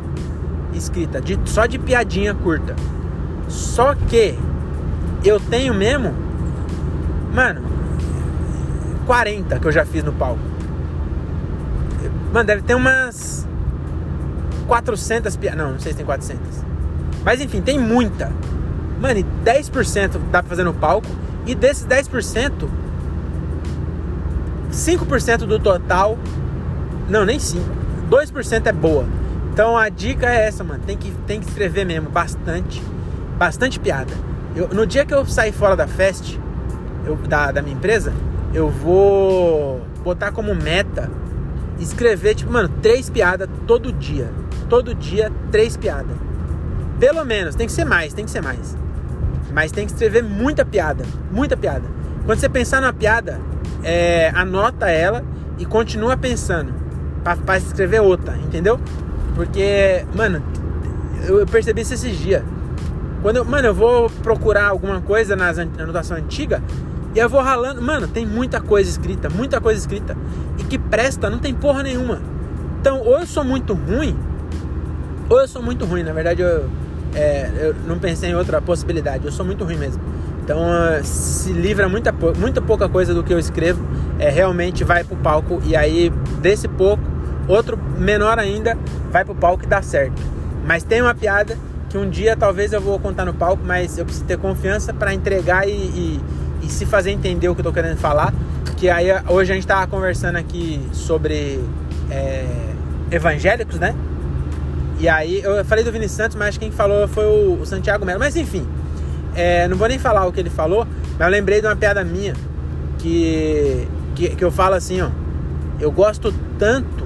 escrita 0.77 1.22
de, 1.22 1.39
só 1.45 1.65
de 1.65 1.79
piadinha 1.79 2.33
curta. 2.33 2.75
Só 3.48 3.93
que 3.95 4.38
eu 5.24 5.39
tenho 5.39 5.74
mesmo, 5.74 6.13
mano, 7.33 7.62
40 9.05 9.60
que 9.60 9.67
eu 9.67 9.72
já 9.72 9.86
fiz 9.86 10.03
no 10.03 10.13
palco. 10.13 10.39
Mano, 12.33 12.48
deve 12.48 12.63
ter 12.63 12.75
umas 12.75 13.48
400 14.67 15.36
piadas. 15.38 15.60
Não, 15.60 15.74
não 15.74 15.79
sei 15.79 15.91
se 15.91 15.98
tem 15.98 16.05
400. 16.05 16.41
Mas 17.24 17.39
enfim, 17.39 17.62
tem 17.62 17.79
muita. 17.79 18.31
Mano, 19.00 19.19
e 19.19 19.25
10% 19.45 20.17
dá 20.31 20.41
pra 20.41 20.50
fazer 20.50 20.63
no 20.63 20.74
palco. 20.74 21.07
E 21.45 21.53
desses 21.53 21.86
10%, 21.86 22.67
5% 24.74 25.46
do 25.46 25.60
total. 25.60 26.18
Não, 27.08 27.25
nem 27.25 27.38
5%. 27.38 27.62
2% 28.10 28.68
é 28.68 28.72
boa. 28.72 29.06
Então 29.51 29.77
a 29.77 29.88
dica 29.88 30.27
é 30.27 30.48
essa, 30.48 30.63
mano. 30.63 30.84
Tem 30.86 30.98
que, 30.98 31.12
tem 31.25 31.39
que 31.39 31.48
escrever 31.48 31.86
mesmo 31.86 32.10
bastante. 32.10 32.82
Bastante 33.38 33.80
piada. 33.80 34.13
Eu, 34.56 34.68
no 34.70 34.86
dia 34.86 35.06
que 35.06 35.13
eu 35.13 35.25
sair 35.25 35.51
fora 35.51 35.75
da 35.75 35.88
fest, 35.88 36.38
eu, 37.06 37.15
da, 37.15 37.51
da 37.51 37.62
minha 37.62 37.75
empresa, 37.75 38.13
eu 38.53 38.70
vou 38.70 39.82
botar 40.03 40.32
como 40.32 40.53
meta 40.53 41.10
escrever, 41.80 42.36
tipo, 42.36 42.51
mano, 42.51 42.70
três 42.82 43.10
piadas 43.10 43.48
todo 43.68 43.92
dia. 43.92 44.30
Todo 44.70 44.94
dia, 44.94 45.32
três 45.51 45.77
piadas. 45.77 46.15
Pelo 47.00 47.25
menos, 47.25 47.56
tem 47.56 47.68
que 47.68 47.74
ser 47.74 47.86
mais, 47.86 48.13
tem 48.13 48.25
que 48.25 48.32
ser 48.32 48.42
mais. 48.42 48.77
Mas 49.51 49.72
tem 49.72 49.86
que 49.86 49.92
escrever 49.92 50.24
muita 50.24 50.65
piada, 50.65 51.03
muita 51.32 51.58
piada. 51.58 51.88
Quando 52.25 52.39
você 52.39 52.50
pensar 52.50 52.82
numa 52.82 52.94
piada, 52.94 53.39
é, 53.84 54.32
anota 54.36 54.90
ela 54.90 55.24
e 55.58 55.66
continua 55.66 56.18
pensando 56.18 56.74
para 57.24 57.58
escrever 57.58 58.02
outra, 58.02 58.36
entendeu? 58.38 58.80
Porque, 59.36 60.06
mano, 60.16 60.42
eu 61.28 61.46
percebi 61.46 61.82
isso 61.82 61.94
esses 61.94 62.18
dias. 62.18 62.44
Quando 63.22 63.38
eu, 63.38 63.46
mano, 63.46 63.68
eu 63.68 63.74
vou 63.74 64.10
procurar 64.10 64.68
alguma 64.68 65.00
coisa 65.00 65.36
nas 65.36 65.58
anotações 65.58 66.24
antigas 66.24 66.62
e 67.16 67.20
eu 67.20 67.30
vou 67.30 67.42
ralando. 67.42 67.82
Mano, 67.82 68.08
tem 68.08 68.25
muita 68.25 68.60
coisa 68.60 68.90
escrita, 68.90 69.30
muita 69.30 69.62
coisa 69.62 69.80
escrita. 69.80 70.18
E 70.58 70.63
que 70.63 70.78
presta, 70.78 71.30
não 71.30 71.40
tem 71.40 71.54
porra 71.54 71.84
nenhuma. 71.84 72.20
Então, 72.82 73.00
ou 73.00 73.20
eu 73.20 73.25
sou 73.25 73.44
muito 73.44 73.74
ruim, 73.74 74.18
ou 75.30 75.40
eu 75.40 75.48
sou 75.48 75.62
muito 75.62 75.86
ruim. 75.86 76.04
Na 76.04 76.12
verdade, 76.12 76.42
eu, 76.42 76.70
é, 77.16 77.50
eu 77.62 77.75
não 77.88 77.98
pensei 77.98 78.32
em 78.32 78.36
outra 78.36 78.62
possibilidade. 78.62 79.25
Eu 79.25 79.32
sou 79.32 79.46
muito 79.46 79.63
ruim 79.63 79.78
mesmo. 79.78 80.02
Então 80.44 80.60
uh, 80.60 81.04
se 81.04 81.54
livra 81.54 81.88
muita, 81.88 82.14
muita 82.38 82.62
pouca 82.62 82.90
coisa 82.90 83.14
do 83.14 83.24
que 83.24 83.34
eu 83.34 83.40
escrevo, 83.40 83.86
é, 84.20 84.30
realmente 84.30 84.84
vai 84.84 85.04
pro 85.04 85.16
palco 85.16 85.62
e 85.66 85.76
aí 85.76 86.10
desse 86.42 86.68
pouco, 86.68 87.04
outro 87.48 87.78
menor 87.98 88.38
ainda 88.38 88.78
vai 89.10 89.24
pro 89.24 89.34
palco 89.34 89.64
e 89.64 89.68
dá 89.68 89.82
certo. 89.82 90.22
Mas 90.66 90.84
tem 90.84 91.02
uma 91.02 91.16
piada 91.16 91.58
que 91.90 91.98
um 91.98 92.10
dia 92.10 92.36
talvez 92.36 92.74
eu 92.74 92.82
vou 92.82 93.00
contar 93.00 93.26
no 93.26 93.34
palco, 93.34 93.64
mas 93.66 93.98
eu 93.98 94.06
preciso 94.06 94.26
ter 94.26 94.38
confiança 94.38 94.94
para 94.94 95.14
entregar 95.14 95.68
e, 95.68 95.72
e, 95.72 96.22
e, 96.64 96.70
se 96.70 96.86
fazer 96.86 97.12
entender 97.12 97.48
o 97.48 97.56
que 97.56 97.62
eu 97.62 97.66
tô 97.66 97.74
querendo 97.74 97.98
falar. 97.98 98.34
Que 98.78 98.90
aí 98.90 99.08
hoje 99.30 99.52
a 99.52 99.56
gente 99.56 99.68
tava 99.68 99.88
conversando 99.88 100.38
aqui 100.38 100.82
sobre 100.92 101.64
é, 102.10 102.46
evangélicos, 103.12 103.80
né? 103.80 103.96
E 105.00 105.08
aí 105.08 105.42
eu 105.42 105.64
falei 105.66 105.84
do 105.84 105.92
Vini 105.92 106.10
Santos, 106.10 106.36
mas 106.36 106.58
quem 106.58 106.72
falou 106.72 107.08
foi 107.08 107.26
o, 107.26 107.62
o 107.62 107.66
Santiago 107.66 108.06
Melo. 108.06 108.20
Mas 108.20 108.36
enfim, 108.36 108.68
é, 109.36 109.68
não 109.68 109.78
vou 109.78 109.88
nem 109.88 110.00
falar 110.00 110.25
o 110.25 110.32
que 110.32 110.40
ele 110.40 110.50
falou, 110.50 110.88
mas 111.18 111.28
eu 111.28 111.32
lembrei 111.32 111.62
de 111.62 111.68
uma 111.68 111.75
piada 111.75 112.04
minha 112.04 112.34
que, 113.00 113.88
que, 114.16 114.36
que 114.36 114.44
eu 114.44 114.52
falo 114.52 114.75
assim, 114.75 115.02
ó. 115.02 115.10
Eu 115.80 115.92
gosto 115.92 116.34
tanto 116.58 117.06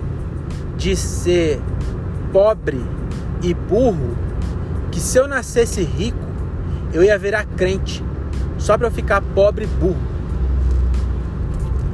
de 0.78 0.96
ser 0.96 1.60
pobre 2.32 2.84
e 3.42 3.54
burro 3.54 4.16
que 4.92 5.00
se 5.00 5.18
eu 5.18 5.28
nascesse 5.28 5.82
rico, 5.84 6.18
eu 6.94 7.04
ia 7.04 7.18
virar 7.18 7.46
crente 7.46 8.04
só 8.58 8.78
pra 8.78 8.88
eu 8.88 8.92
ficar 8.92 9.22
pobre 9.22 9.66
e 9.66 9.68
burro. 9.68 9.98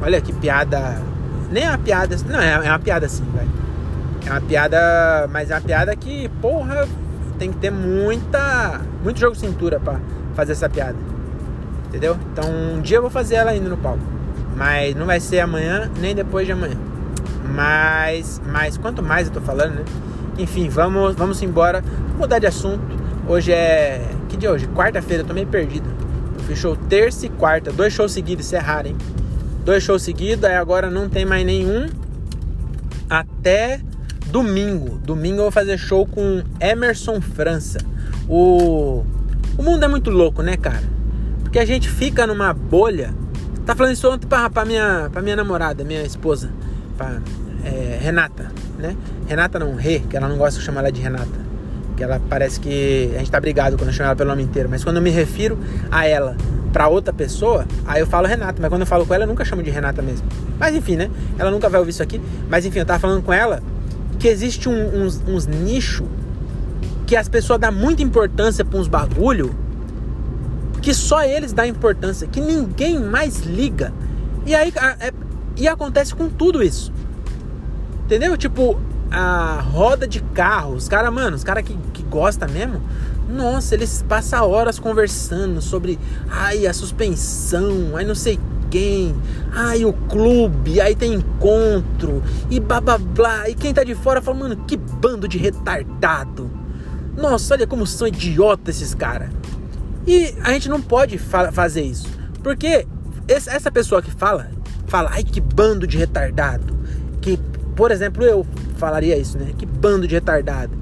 Olha 0.02 0.20
que 0.20 0.34
piada. 0.34 1.02
Nem 1.50 1.64
é 1.64 1.70
uma 1.70 1.78
piada. 1.78 2.16
Não, 2.28 2.40
é, 2.40 2.52
é 2.54 2.70
uma 2.70 2.80
piada 2.80 3.06
assim, 3.06 3.24
velho. 3.34 3.50
É 4.26 4.32
uma 4.32 4.42
piada. 4.42 5.30
Mas 5.32 5.50
é 5.50 5.56
uma 5.56 5.62
piada 5.62 5.96
que, 5.96 6.30
porra, 6.42 6.88
tem 7.38 7.52
que 7.52 7.58
ter 7.58 7.72
muita. 7.72 8.82
Muito 9.04 9.20
jogo 9.20 9.36
cintura 9.36 9.80
pra 9.80 10.00
fazer 10.34 10.54
essa 10.54 10.70
piada. 10.70 10.98
Entendeu? 11.88 12.18
Então 12.32 12.46
um 12.50 12.82
dia 12.82 12.98
eu 12.98 13.02
vou 13.02 13.12
fazer 13.12 13.36
ela 13.36 13.52
ainda 13.52 13.70
no 13.70 13.78
palco. 13.78 14.04
Mas 14.56 14.96
não 14.96 15.06
vai 15.06 15.20
ser 15.20 15.40
amanhã 15.40 15.90
nem 16.00 16.16
depois 16.16 16.46
de 16.46 16.52
amanhã. 16.52 16.78
Mas, 17.54 18.42
mas 18.46 18.78
quanto 18.78 19.04
mais 19.04 19.28
eu 19.28 19.34
tô 19.34 19.42
falando, 19.42 19.76
né? 19.76 19.86
Enfim, 20.38 20.70
vamos, 20.70 21.16
vamos 21.16 21.42
embora. 21.42 21.82
Vou 22.10 22.20
mudar 22.20 22.40
de 22.40 22.48
assunto. 22.48 22.82
Hoje 23.28 23.52
é. 23.52 24.02
Que 24.30 24.38
dia 24.38 24.50
é 24.50 24.52
hoje? 24.52 24.68
Quarta-feira, 24.68 25.24
eu 25.24 25.28
tô 25.28 25.34
meio 25.34 25.48
perdido. 25.48 25.88
Eu 26.38 26.44
fiz 26.46 26.58
show 26.58 26.76
terça 26.76 27.26
e 27.26 27.30
quarta. 27.30 27.72
Dois 27.72 27.94
shows 27.94 28.12
seguidos, 28.12 28.46
isso 28.46 28.56
é 28.56 28.60
raro, 28.60 28.88
hein? 28.88 28.98
Dois 29.64 29.84
shows 29.84 30.02
seguidos, 30.02 30.44
aí 30.44 30.56
agora 30.56 30.90
não 30.90 31.08
tem 31.08 31.26
mais 31.26 31.46
nenhum. 31.46 31.88
Até 33.10 33.80
domingo. 34.28 34.98
Domingo 34.98 35.38
eu 35.38 35.44
vou 35.44 35.52
fazer 35.52 35.78
show 35.78 36.06
com 36.06 36.42
Emerson 36.60 37.22
França. 37.22 37.80
O 38.28 39.04
o 39.58 39.64
mundo 39.64 39.84
é 39.84 39.88
muito 39.88 40.10
louco, 40.10 40.42
né, 40.42 40.58
cara? 40.58 40.84
Porque 41.42 41.60
a 41.60 41.66
gente 41.66 41.90
fica 41.90 42.26
numa 42.26 42.54
bolha. 42.54 43.14
Tá 43.66 43.76
falando 43.76 43.94
isso 43.94 44.10
ontem 44.10 44.28
pra, 44.28 44.50
pra, 44.50 44.66
minha, 44.66 45.10
pra 45.12 45.22
minha 45.22 45.36
namorada, 45.36 45.84
minha 45.84 46.04
esposa, 46.04 46.52
pra, 46.98 47.20
é, 47.64 48.00
Renata, 48.02 48.52
né? 48.78 48.96
Renata 49.28 49.58
não, 49.60 49.76
Rê, 49.76 50.00
que 50.00 50.18
ela 50.18 50.28
não 50.28 50.38
gosta 50.38 50.60
de 50.60 50.66
chamar 50.66 50.82
ela 50.82 50.92
de 50.92 51.00
Renata. 51.00 51.44
Que 51.96 52.04
ela 52.04 52.20
parece 52.28 52.60
que 52.60 53.12
a 53.16 53.20
gente 53.20 53.32
tá 53.32 53.40
brigado 53.40 53.78
quando 53.78 53.90
eu 53.90 53.94
chamo 53.94 54.08
ela 54.08 54.16
pelo 54.16 54.30
nome 54.32 54.44
inteiro. 54.44 54.68
Mas 54.70 54.84
quando 54.84 54.98
eu 54.98 55.02
me 55.02 55.12
refiro 55.12 55.58
a 55.92 56.06
ela 56.06 56.36
pra 56.74 56.88
outra 56.88 57.14
pessoa, 57.14 57.66
aí 57.86 58.02
eu 58.02 58.08
falo 58.08 58.28
Renata. 58.28 58.60
Mas 58.60 58.70
quando 58.70 58.82
eu 58.82 58.88
falo 58.88 59.06
com 59.06 59.14
ela, 59.14 59.24
eu 59.24 59.28
nunca 59.28 59.46
chamo 59.46 59.62
de 59.62 59.70
Renata 59.70 60.02
mesmo. 60.02 60.28
Mas 60.60 60.76
enfim, 60.76 60.96
né? 60.96 61.10
Ela 61.38 61.52
nunca 61.52 61.70
vai 61.70 61.80
ouvir 61.80 61.92
isso 61.92 62.02
aqui. 62.02 62.20
Mas 62.50 62.66
enfim, 62.66 62.80
eu 62.80 62.86
tava 62.86 63.00
falando 63.00 63.22
com 63.24 63.32
ela 63.32 63.62
que 64.20 64.28
existe 64.28 64.68
um, 64.68 65.04
uns, 65.04 65.22
uns 65.28 65.46
nichos 65.46 66.08
que 67.14 67.18
as 67.18 67.30
pessoas 67.30 67.60
dão 67.60 67.72
muita 67.72 68.02
importância 68.02 68.66
para 68.66 68.80
uns 68.80 68.88
bagulho 68.88 69.56
que 70.82 70.96
só 70.96 71.24
eles 71.24 71.54
dão 71.54 71.64
importância, 71.64 72.28
que 72.28 72.42
ninguém 72.42 73.00
mais 73.00 73.42
liga. 73.42 73.94
E 74.48 74.56
aí 74.56 74.74
é, 75.00 75.14
e 75.56 75.68
acontece 75.68 76.16
com 76.16 76.28
tudo 76.28 76.64
isso. 76.64 76.92
Entendeu? 78.04 78.36
Tipo, 78.36 78.80
a 79.12 79.62
roda 79.62 80.08
de 80.08 80.22
carro, 80.22 80.74
os 80.74 80.90
caras, 80.90 81.14
mano, 81.14 81.36
os 81.36 81.44
caras 81.44 81.64
que, 81.64 81.78
que 81.94 82.02
gostam 82.02 82.50
mesmo, 82.50 82.82
nossa, 83.30 83.76
eles 83.76 84.04
passam 84.10 84.50
horas 84.50 84.80
conversando 84.80 85.62
sobre 85.62 86.00
ai, 86.32 86.66
a 86.66 86.74
suspensão, 86.74 87.96
ai 87.96 88.06
não 88.06 88.16
sei 88.16 88.40
quem, 88.72 89.16
ai 89.54 89.86
o 89.86 89.94
clube, 89.94 90.82
aí 90.82 90.96
tem 90.96 91.14
encontro, 91.14 92.24
e 92.50 92.60
blá 92.60 92.82
blá 92.82 92.98
blá. 92.98 93.48
E 93.48 93.54
quem 93.54 93.72
tá 93.72 93.84
de 93.84 93.94
fora 93.94 94.20
fala, 94.20 94.36
mano, 94.36 94.56
que 94.66 94.76
bando 94.76 95.28
de 95.28 95.38
retardado. 95.38 96.63
Nossa, 97.16 97.54
olha 97.54 97.68
como 97.68 97.86
são 97.86 98.08
idiotas 98.08 98.78
esses 98.78 98.96
caras. 98.96 99.30
E 100.06 100.34
a 100.42 100.52
gente 100.52 100.68
não 100.68 100.82
pode 100.82 101.18
fa 101.18 101.52
fazer 101.52 101.82
isso. 101.82 102.08
Porque 102.42 102.86
essa 103.28 103.72
pessoa 103.72 104.02
que 104.02 104.12
fala, 104.12 104.50
fala, 104.88 105.10
ai 105.14 105.24
que 105.24 105.40
bando 105.40 105.88
de 105.88 105.98
retardado. 105.98 106.74
Que, 107.22 107.40
por 107.76 107.92
exemplo, 107.92 108.24
eu 108.24 108.46
falaria 108.78 109.18
isso, 109.18 109.38
né? 109.38 109.54
Que 109.58 109.66
bando 109.66 110.08
de 110.08 110.16
retardado. 110.16 110.78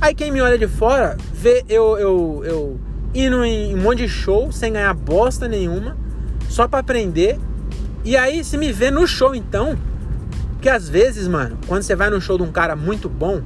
Aí 0.00 0.14
quem 0.14 0.30
me 0.30 0.40
olha 0.40 0.58
de 0.58 0.66
fora 0.66 1.16
vê 1.32 1.64
eu, 1.68 1.96
eu, 1.96 2.42
eu 2.44 2.80
indo 3.14 3.44
em 3.44 3.74
um 3.74 3.80
monte 3.80 3.98
de 3.98 4.08
show 4.08 4.50
sem 4.50 4.72
ganhar 4.72 4.92
bosta 4.92 5.46
nenhuma, 5.46 5.96
só 6.48 6.66
para 6.66 6.80
aprender. 6.80 7.38
E 8.04 8.16
aí 8.16 8.42
se 8.42 8.58
me 8.58 8.72
vê 8.72 8.90
no 8.90 9.06
show 9.06 9.34
então, 9.34 9.78
que 10.60 10.68
às 10.68 10.88
vezes, 10.88 11.28
mano, 11.28 11.58
quando 11.66 11.82
você 11.82 11.94
vai 11.94 12.10
no 12.10 12.20
show 12.20 12.36
de 12.36 12.42
um 12.42 12.50
cara 12.50 12.74
muito 12.74 13.08
bom, 13.08 13.40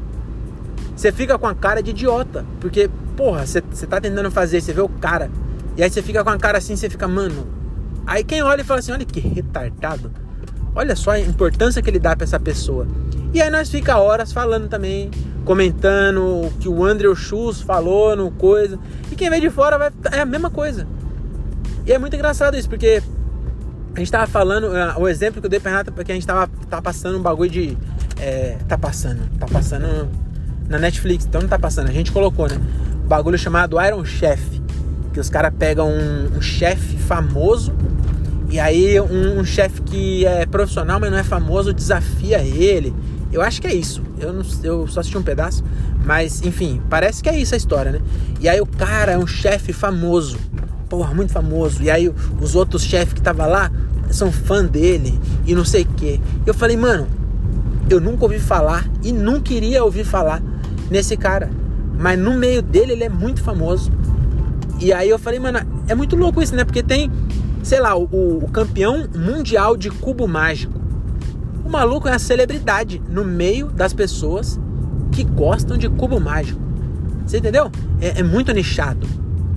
você 0.99 1.13
fica 1.13 1.39
com 1.39 1.47
a 1.47 1.55
cara 1.55 1.81
de 1.81 1.91
idiota. 1.91 2.45
Porque, 2.61 2.91
porra, 3.17 3.47
você, 3.47 3.61
tá 3.61 4.01
tentando 4.01 4.31
fazer, 4.33 4.61
você 4.61 4.73
vê 4.73 4.81
o 4.81 4.89
cara. 4.89 5.31
E 5.77 5.83
aí 5.83 5.89
você 5.89 6.03
fica 6.03 6.25
com 6.25 6.31
a 6.31 6.37
cara 6.37 6.59
assim, 6.59 6.75
você 6.75 6.91
fica, 6.91 7.07
mano. 7.07 7.47
Aí 8.05 8.25
quem 8.25 8.43
olha 8.43 8.63
e 8.63 8.65
fala 8.65 8.81
assim: 8.81 8.91
olha 8.91 9.05
que 9.05 9.21
retardado. 9.21 10.11
Olha 10.75 10.97
só 10.97 11.13
a 11.13 11.21
importância 11.21 11.81
que 11.81 11.89
ele 11.89 12.01
dá 12.01 12.17
para 12.17 12.25
essa 12.25 12.41
pessoa. 12.41 12.87
E 13.33 13.41
aí 13.41 13.49
nós 13.49 13.71
fica 13.71 13.97
horas 13.97 14.33
falando 14.33 14.69
também, 14.69 15.11
comentando 15.45 16.19
o 16.19 16.53
que 16.59 16.69
o 16.69 16.85
Andrew 16.85 17.15
Schultz 17.15 17.61
falou 17.61 18.17
no 18.17 18.33
coisa. 18.33 18.77
E 19.13 19.15
quem 19.15 19.31
vem 19.31 19.41
de 19.41 19.51
fora 19.51 19.79
vai 19.79 19.93
é 20.13 20.21
a 20.21 20.27
mesma 20.27 20.51
coisa. 20.51 20.87
E 21.87 21.93
é 21.93 21.99
muito 21.99 22.17
engraçado 22.17 22.57
isso, 22.57 22.69
porque 22.69 23.01
a 23.95 23.99
gente 24.01 24.11
tava 24.11 24.27
falando, 24.27 24.65
uh, 24.65 25.01
o 25.01 25.09
exemplo 25.09 25.41
que 25.41 25.47
eu 25.47 25.51
dei 25.51 25.61
pra 25.61 25.71
Renata, 25.71 25.93
porque 25.93 26.11
a 26.11 26.15
gente 26.15 26.27
tava, 26.27 26.51
tava 26.69 26.83
passando 26.83 27.19
um 27.19 27.23
bagulho 27.23 27.51
de. 27.51 27.79
É, 28.21 28.59
tá 28.67 28.77
passando, 28.77 29.29
tá 29.39 29.47
passando 29.47 30.09
na 30.69 30.79
Netflix, 30.79 31.25
então 31.25 31.41
não 31.41 31.49
tá 31.49 31.59
passando. 31.59 31.89
A 31.89 31.93
gente 31.93 32.13
colocou, 32.13 32.49
né? 32.49 32.59
Bagulho 33.07 33.39
chamado 33.39 33.81
Iron 33.81 34.05
Chef. 34.05 34.61
Que 35.13 35.21
os 35.21 35.31
caras 35.31 35.53
pegam 35.59 35.91
um, 35.91 36.37
um 36.37 36.41
chefe 36.41 36.97
famoso 36.99 37.73
e 38.51 38.59
aí 38.59 38.99
um, 39.01 39.41
um 39.41 39.45
chefe 39.45 39.83
que 39.83 40.25
é 40.25 40.47
profissional, 40.47 40.99
mas 40.99 41.11
não 41.11 41.19
é 41.19 41.25
famoso, 41.25 41.73
desafia 41.73 42.39
ele. 42.39 42.95
Eu 43.31 43.43
acho 43.43 43.61
que 43.61 43.67
é 43.67 43.75
isso. 43.75 44.03
Eu, 44.19 44.33
não, 44.33 44.43
eu 44.63 44.87
só 44.87 45.01
assisti 45.01 45.19
um 45.19 45.23
pedaço. 45.23 45.63
Mas, 46.05 46.41
enfim, 46.43 46.81
parece 46.89 47.23
que 47.23 47.29
é 47.29 47.39
isso 47.39 47.55
a 47.55 47.59
história, 47.59 47.93
né? 47.93 48.01
E 48.41 48.49
aí 48.49 48.61
o 48.61 48.67
cara 48.67 49.13
é 49.13 49.19
um 49.19 49.27
chefe 49.27 49.73
famoso. 49.73 50.39
Porra, 50.89 51.13
muito 51.13 51.33
famoso. 51.33 51.83
E 51.83 51.91
aí 51.91 52.11
os 52.41 52.55
outros 52.55 52.83
chefes 52.83 53.13
que 53.13 53.21
tava 53.21 53.47
lá 53.47 53.71
são 54.11 54.33
fã 54.33 54.65
dele 54.65 55.19
e 55.47 55.55
não 55.55 55.65
sei 55.65 55.83
o 55.83 55.89
quê. 55.89 56.19
Eu 56.47 56.55
falei, 56.55 56.79
mano, 56.79 57.07
eu 57.91 58.01
nunca 58.01 58.25
ouvi 58.25 58.39
falar 58.39 58.89
e 59.03 59.13
nunca 59.13 59.53
iria 59.53 59.85
ouvir 59.85 60.05
falar 60.05 60.43
nesse 60.91 61.17
cara. 61.17 61.51
Mas 61.99 62.19
no 62.19 62.35
meio 62.35 62.63
dele 62.63 62.93
ele 62.93 63.05
é 63.05 63.09
muito 63.09 63.43
famoso. 63.43 63.91
E 64.81 64.93
aí 64.93 65.09
eu 65.09 65.19
falei, 65.19 65.41
mano, 65.41 65.61
é 65.89 65.95
muito 65.95 66.15
louco 66.15 66.41
isso, 66.41 66.55
né? 66.55 66.65
Porque 66.65 66.83
tem, 66.83 67.11
sei 67.63 67.81
lá, 67.81 67.97
o, 67.97 68.05
o 68.05 68.49
campeão 68.53 69.09
mundial 69.15 69.77
de 69.77 69.91
cubo 69.91 70.29
mágico. 70.29 70.79
O 71.65 71.69
maluco 71.69 72.09
é 72.09 72.13
uma 72.13 72.19
celebridade 72.19 73.03
no 73.09 73.25
meio 73.25 73.67
das 73.67 73.93
pessoas 73.93 74.59
que 75.11 75.25
gostam 75.25 75.77
de 75.77 75.89
cubo 75.89 76.21
mágico. 76.21 76.61
Você 77.27 77.39
entendeu? 77.39 77.71
É, 78.01 78.21
é 78.21 78.23
muito 78.23 78.53
nichado. 78.53 79.07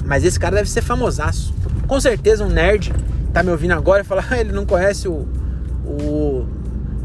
Mas 0.05 0.25
esse 0.25 0.39
cara 0.39 0.57
deve 0.57 0.69
ser 0.69 0.81
famosaço. 0.81 1.53
Com 1.87 1.99
certeza 2.01 2.43
um 2.43 2.49
nerd 2.49 2.91
tá 3.31 3.41
me 3.43 3.51
ouvindo 3.51 3.73
agora 3.73 4.01
e 4.01 4.05
fala, 4.05 4.25
ah, 4.29 4.39
ele 4.39 4.51
não 4.51 4.65
conhece 4.65 5.07
o, 5.07 5.27
o 5.85 6.30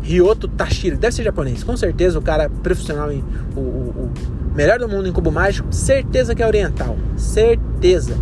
Ryoto 0.07 0.47
Tashiro, 0.47 0.97
deve 0.97 1.15
ser 1.15 1.25
japonês, 1.25 1.65
com 1.65 1.77
certeza 1.77 2.17
o 2.17 2.23
cara 2.23 2.49
profissional 2.49 3.11
em 3.11 3.25
o, 3.57 3.61
o, 3.61 3.63
o 3.63 4.55
melhor 4.55 4.79
do 4.79 4.89
mundo 4.89 5.09
em 5.09 5.13
cubo 5.13 5.33
mágico, 5.33 5.67
certeza 5.73 6.33
que 6.33 6.43
é 6.45 6.47
oriental, 6.47 6.97
certeza. 7.17 8.17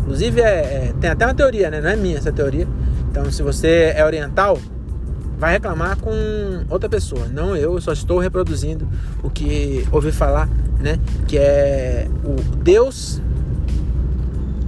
Inclusive 0.00 0.42
é, 0.42 0.44
é, 0.44 0.94
tem 1.00 1.08
até 1.08 1.24
uma 1.24 1.34
teoria, 1.34 1.70
né? 1.70 1.80
Não 1.80 1.88
é 1.88 1.96
minha 1.96 2.18
essa 2.18 2.30
teoria. 2.30 2.68
Então 3.10 3.30
se 3.32 3.42
você 3.42 3.94
é 3.96 4.04
oriental, 4.04 4.58
vai 5.38 5.52
reclamar 5.52 5.96
com 5.96 6.12
outra 6.68 6.88
pessoa, 6.88 7.26
não 7.28 7.56
eu, 7.56 7.72
eu 7.72 7.80
só 7.80 7.92
estou 7.94 8.18
reproduzindo 8.18 8.86
o 9.22 9.30
que 9.30 9.88
ouvi 9.90 10.12
falar, 10.12 10.50
né? 10.78 10.98
Que 11.26 11.38
é 11.38 12.08
o 12.24 12.56
Deus 12.58 13.22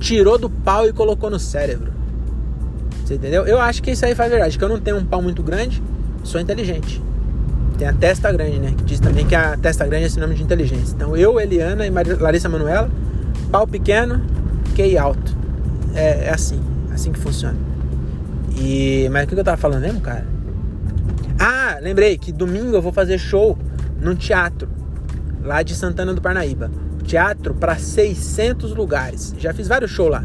tirou 0.00 0.38
do 0.38 0.49
pau 0.49 0.88
e 0.88 0.94
colocou 0.94 1.28
no 1.28 1.38
cérebro. 1.38 1.92
Você 3.04 3.16
entendeu? 3.16 3.47
Eu 3.47 3.61
acho 3.61 3.83
que 3.83 3.90
isso 3.90 4.06
aí 4.06 4.14
faz 4.14 4.30
verdade, 4.30 4.56
que 4.56 4.64
eu 4.64 4.68
não 4.68 4.80
tenho 4.80 4.97
um 4.97 5.04
pau 5.04 5.21
muito 5.21 5.42
grande, 5.42 5.83
sou 6.24 6.40
inteligente. 6.40 7.00
Tem 7.78 7.86
a 7.86 7.92
testa 7.92 8.32
grande, 8.32 8.58
né? 8.58 8.74
Que 8.76 8.84
diz 8.84 9.00
também 9.00 9.26
que 9.26 9.34
a 9.34 9.56
testa 9.56 9.86
grande 9.86 10.06
é 10.06 10.08
sinônimo 10.08 10.36
de 10.36 10.42
inteligência. 10.42 10.94
Então 10.94 11.16
eu, 11.16 11.40
Eliana 11.40 11.86
e 11.86 11.90
Larissa 11.90 12.48
Manuela, 12.48 12.90
pau 13.50 13.66
pequeno, 13.66 14.20
QI 14.74 14.98
alto. 14.98 15.36
é, 15.94 16.26
é 16.26 16.30
assim, 16.30 16.60
assim 16.92 17.12
que 17.12 17.18
funciona. 17.18 17.56
E 18.56 19.08
mas 19.10 19.24
o 19.24 19.26
que 19.28 19.34
eu 19.34 19.44
tava 19.44 19.56
falando 19.56 19.82
mesmo, 19.82 20.00
cara? 20.00 20.26
Ah, 21.38 21.78
lembrei 21.82 22.16
que 22.16 22.32
domingo 22.32 22.74
eu 22.74 22.82
vou 22.82 22.92
fazer 22.92 23.18
show 23.18 23.58
num 24.00 24.14
teatro 24.14 24.68
lá 25.42 25.62
de 25.62 25.74
Santana 25.74 26.14
do 26.14 26.20
Parnaíba. 26.20 26.70
Teatro 27.04 27.54
para 27.54 27.76
600 27.76 28.74
lugares. 28.74 29.34
Já 29.38 29.52
fiz 29.52 29.68
vários 29.68 29.90
shows 29.90 30.10
lá. 30.10 30.24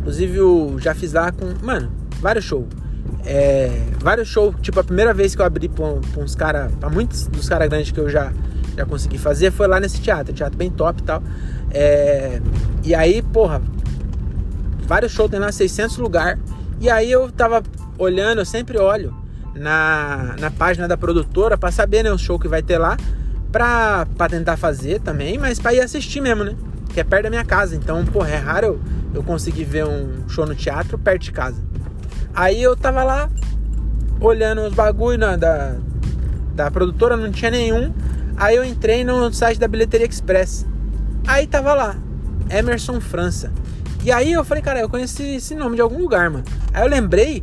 Inclusive, 0.00 0.36
eu 0.36 0.76
já 0.78 0.94
fiz 0.94 1.12
lá 1.12 1.30
com. 1.30 1.46
Mano, 1.64 1.90
vários 2.20 2.44
shows. 2.44 2.66
É, 3.24 3.70
vários 4.04 4.28
shows. 4.28 4.54
Tipo, 4.60 4.80
a 4.80 4.84
primeira 4.84 5.14
vez 5.14 5.34
que 5.34 5.40
eu 5.40 5.46
abri 5.46 5.68
pra, 5.68 5.86
pra 6.12 6.22
uns 6.22 6.36
caras. 6.36 6.70
Pra 6.78 6.90
muitos 6.90 7.26
dos 7.26 7.48
caras 7.48 7.68
grandes 7.68 7.90
que 7.90 7.98
eu 7.98 8.08
já, 8.08 8.30
já 8.76 8.84
consegui 8.84 9.16
fazer 9.16 9.50
foi 9.50 9.66
lá 9.66 9.80
nesse 9.80 10.00
teatro. 10.00 10.32
Teatro 10.32 10.56
bem 10.56 10.70
top 10.70 11.00
e 11.00 11.04
tal. 11.04 11.22
É, 11.70 12.40
e 12.84 12.94
aí, 12.94 13.22
porra. 13.22 13.62
Vários 14.86 15.12
shows 15.12 15.30
tem 15.30 15.40
lá 15.40 15.50
600 15.50 15.96
lugares. 15.96 16.38
E 16.78 16.90
aí 16.90 17.10
eu 17.10 17.32
tava 17.32 17.62
olhando, 17.96 18.40
eu 18.40 18.44
sempre 18.44 18.78
olho 18.78 19.16
na, 19.54 20.34
na 20.38 20.50
página 20.50 20.86
da 20.86 20.96
produtora 20.96 21.56
para 21.56 21.72
saber 21.72 22.02
né, 22.02 22.12
o 22.12 22.18
show 22.18 22.38
que 22.38 22.46
vai 22.46 22.62
ter 22.62 22.76
lá. 22.76 22.96
Pra, 23.50 24.06
pra 24.18 24.28
tentar 24.28 24.56
fazer 24.56 25.00
também, 25.00 25.38
mas 25.38 25.60
pra 25.60 25.72
ir 25.72 25.80
assistir 25.80 26.20
mesmo, 26.20 26.42
né? 26.42 26.56
Que 26.92 26.98
é 26.98 27.04
perto 27.04 27.22
da 27.22 27.30
minha 27.30 27.44
casa. 27.44 27.76
Então, 27.76 28.04
porra, 28.04 28.30
é 28.30 28.36
raro 28.36 28.66
eu, 28.66 28.80
eu 29.14 29.22
conseguir 29.22 29.62
ver 29.62 29.86
um 29.86 30.28
show 30.28 30.44
no 30.44 30.56
teatro 30.56 30.98
perto 30.98 31.22
de 31.22 31.32
casa. 31.32 31.62
Aí 32.34 32.60
eu 32.60 32.74
tava 32.74 33.04
lá 33.04 33.30
olhando 34.26 34.62
os 34.62 34.74
bagulho 34.74 35.18
da, 35.38 35.76
da 36.54 36.70
produtora, 36.70 37.16
não 37.16 37.30
tinha 37.30 37.50
nenhum. 37.50 37.92
Aí 38.36 38.56
eu 38.56 38.64
entrei 38.64 39.04
no 39.04 39.32
site 39.32 39.58
da 39.58 39.68
Bilheteria 39.68 40.06
Express. 40.06 40.66
Aí 41.26 41.46
tava 41.46 41.74
lá, 41.74 41.96
Emerson 42.50 43.00
França. 43.00 43.52
E 44.04 44.12
aí 44.12 44.32
eu 44.32 44.44
falei, 44.44 44.62
cara, 44.62 44.80
eu 44.80 44.88
conheci 44.88 45.36
esse 45.36 45.54
nome 45.54 45.76
de 45.76 45.82
algum 45.82 45.98
lugar, 45.98 46.28
mano. 46.28 46.44
Aí 46.72 46.82
eu 46.82 46.88
lembrei 46.88 47.42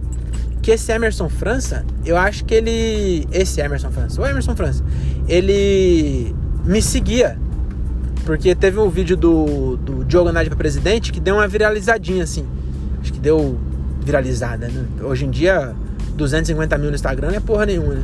que 0.61 0.71
esse 0.71 0.91
Emerson 0.91 1.27
França, 1.27 1.83
eu 2.05 2.17
acho 2.17 2.45
que 2.45 2.53
ele. 2.53 3.27
Esse 3.31 3.61
Emerson 3.61 3.89
França, 3.89 4.21
o 4.21 4.25
Emerson 4.25 4.55
França, 4.55 4.83
ele 5.27 6.35
me 6.63 6.81
seguia. 6.81 7.37
Porque 8.25 8.53
teve 8.53 8.79
um 8.79 8.89
vídeo 8.89 9.17
do, 9.17 9.77
do 9.77 10.05
Diogo 10.05 10.29
Andrade 10.29 10.49
pra 10.49 10.57
presidente 10.57 11.11
que 11.11 11.19
deu 11.19 11.35
uma 11.35 11.47
viralizadinha 11.47 12.23
assim. 12.23 12.45
Acho 13.01 13.11
que 13.11 13.19
deu 13.19 13.59
viralizada, 14.01 14.67
né? 14.67 14.85
Hoje 15.01 15.25
em 15.25 15.31
dia, 15.31 15.75
250 16.15 16.77
mil 16.77 16.89
no 16.89 16.95
Instagram 16.95 17.29
não 17.29 17.37
é 17.37 17.39
porra 17.39 17.65
nenhuma, 17.65 17.95
né? 17.95 18.03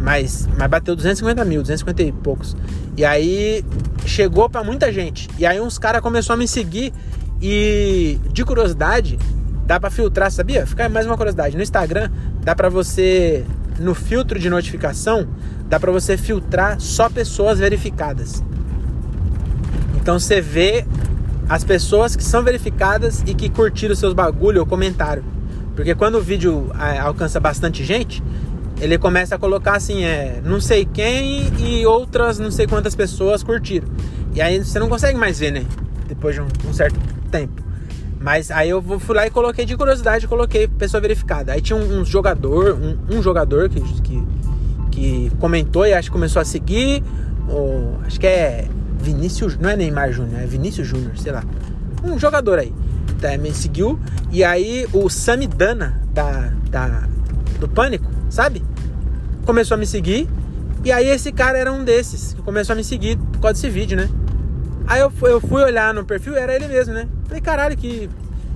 Mas, 0.00 0.48
mas 0.56 0.70
bateu 0.70 0.94
250 0.94 1.44
mil, 1.44 1.60
250 1.60 2.02
e 2.02 2.12
poucos. 2.12 2.56
E 2.96 3.04
aí 3.04 3.64
chegou 4.06 4.48
para 4.48 4.62
muita 4.62 4.92
gente. 4.92 5.28
E 5.38 5.46
aí 5.46 5.60
uns 5.60 5.78
caras 5.78 6.00
começaram 6.00 6.34
a 6.34 6.38
me 6.38 6.48
seguir. 6.48 6.92
E 7.40 8.18
de 8.32 8.44
curiosidade, 8.44 9.18
dá 9.66 9.78
para 9.78 9.90
filtrar, 9.90 10.30
sabia? 10.30 10.66
Fica 10.66 10.88
mais 10.88 11.06
uma 11.06 11.16
curiosidade. 11.16 11.56
No 11.56 11.62
Instagram, 11.62 12.10
dá 12.42 12.54
para 12.54 12.68
você, 12.68 13.44
no 13.78 13.94
filtro 13.94 14.38
de 14.38 14.50
notificação, 14.50 15.28
dá 15.68 15.78
para 15.78 15.92
você 15.92 16.16
filtrar 16.16 16.80
só 16.80 17.08
pessoas 17.08 17.58
verificadas. 17.58 18.42
Então 19.96 20.18
você 20.18 20.40
vê 20.40 20.84
as 21.48 21.64
pessoas 21.64 22.16
que 22.16 22.24
são 22.24 22.42
verificadas 22.42 23.22
e 23.26 23.34
que 23.34 23.48
curtiram 23.48 23.94
seus 23.94 24.12
bagulho 24.12 24.60
ou 24.60 24.66
comentaram. 24.66 25.22
Porque 25.78 25.94
quando 25.94 26.16
o 26.16 26.20
vídeo 26.20 26.72
é, 26.76 26.98
alcança 26.98 27.38
bastante 27.38 27.84
gente, 27.84 28.20
ele 28.80 28.98
começa 28.98 29.36
a 29.36 29.38
colocar 29.38 29.76
assim, 29.76 30.02
é, 30.02 30.42
não 30.44 30.60
sei 30.60 30.84
quem 30.84 31.52
e 31.56 31.86
outras 31.86 32.36
não 32.40 32.50
sei 32.50 32.66
quantas 32.66 32.96
pessoas 32.96 33.44
curtiram. 33.44 33.86
E 34.34 34.42
aí 34.42 34.58
você 34.58 34.80
não 34.80 34.88
consegue 34.88 35.16
mais 35.16 35.38
ver, 35.38 35.52
né? 35.52 35.64
Depois 36.08 36.34
de 36.34 36.40
um, 36.40 36.48
um 36.68 36.72
certo 36.72 36.98
tempo. 37.30 37.62
Mas 38.20 38.50
aí 38.50 38.70
eu 38.70 38.82
fui 38.98 39.14
lá 39.14 39.28
e 39.28 39.30
coloquei 39.30 39.64
de 39.64 39.76
curiosidade, 39.76 40.26
coloquei 40.26 40.66
pessoa 40.66 41.00
verificada. 41.00 41.52
Aí 41.52 41.60
tinha 41.60 41.76
um, 41.76 42.00
um 42.00 42.04
jogador, 42.04 42.74
um, 42.74 43.16
um, 43.16 43.22
jogador 43.22 43.68
que, 43.68 43.80
que, 43.80 44.26
que 44.90 45.32
comentou 45.38 45.86
e 45.86 45.94
acho 45.94 46.08
que 46.08 46.12
começou 46.12 46.42
a 46.42 46.44
seguir. 46.44 47.04
Acho 48.04 48.18
que 48.18 48.26
é 48.26 48.66
Vinícius, 49.00 49.56
não 49.56 49.70
é 49.70 49.76
Neymar 49.76 50.10
Júnior, 50.10 50.40
é 50.40 50.44
Vinícius 50.44 50.88
Júnior, 50.88 51.16
sei 51.16 51.30
lá. 51.30 51.44
Um 52.02 52.18
jogador 52.18 52.58
aí. 52.58 52.74
Me 53.38 53.52
seguiu. 53.52 53.98
E 54.30 54.44
aí 54.44 54.86
o 54.92 55.08
Samidana 55.08 56.00
da, 56.12 56.52
da, 56.70 57.08
do 57.58 57.68
Pânico, 57.68 58.06
sabe? 58.30 58.64
Começou 59.44 59.74
a 59.74 59.78
me 59.78 59.86
seguir. 59.86 60.28
E 60.84 60.92
aí 60.92 61.08
esse 61.08 61.32
cara 61.32 61.58
era 61.58 61.72
um 61.72 61.84
desses 61.84 62.34
que 62.34 62.42
começou 62.42 62.74
a 62.74 62.76
me 62.76 62.84
seguir 62.84 63.16
por 63.16 63.40
causa 63.40 63.54
desse 63.54 63.68
vídeo, 63.68 63.96
né? 63.96 64.08
Aí 64.86 65.00
eu, 65.00 65.12
eu 65.22 65.40
fui 65.40 65.62
olhar 65.62 65.92
no 65.92 66.04
perfil 66.04 66.36
era 66.36 66.54
ele 66.54 66.66
mesmo, 66.66 66.94
né? 66.94 67.08
Falei, 67.26 67.42
caralho, 67.42 67.76
que, 67.76 68.08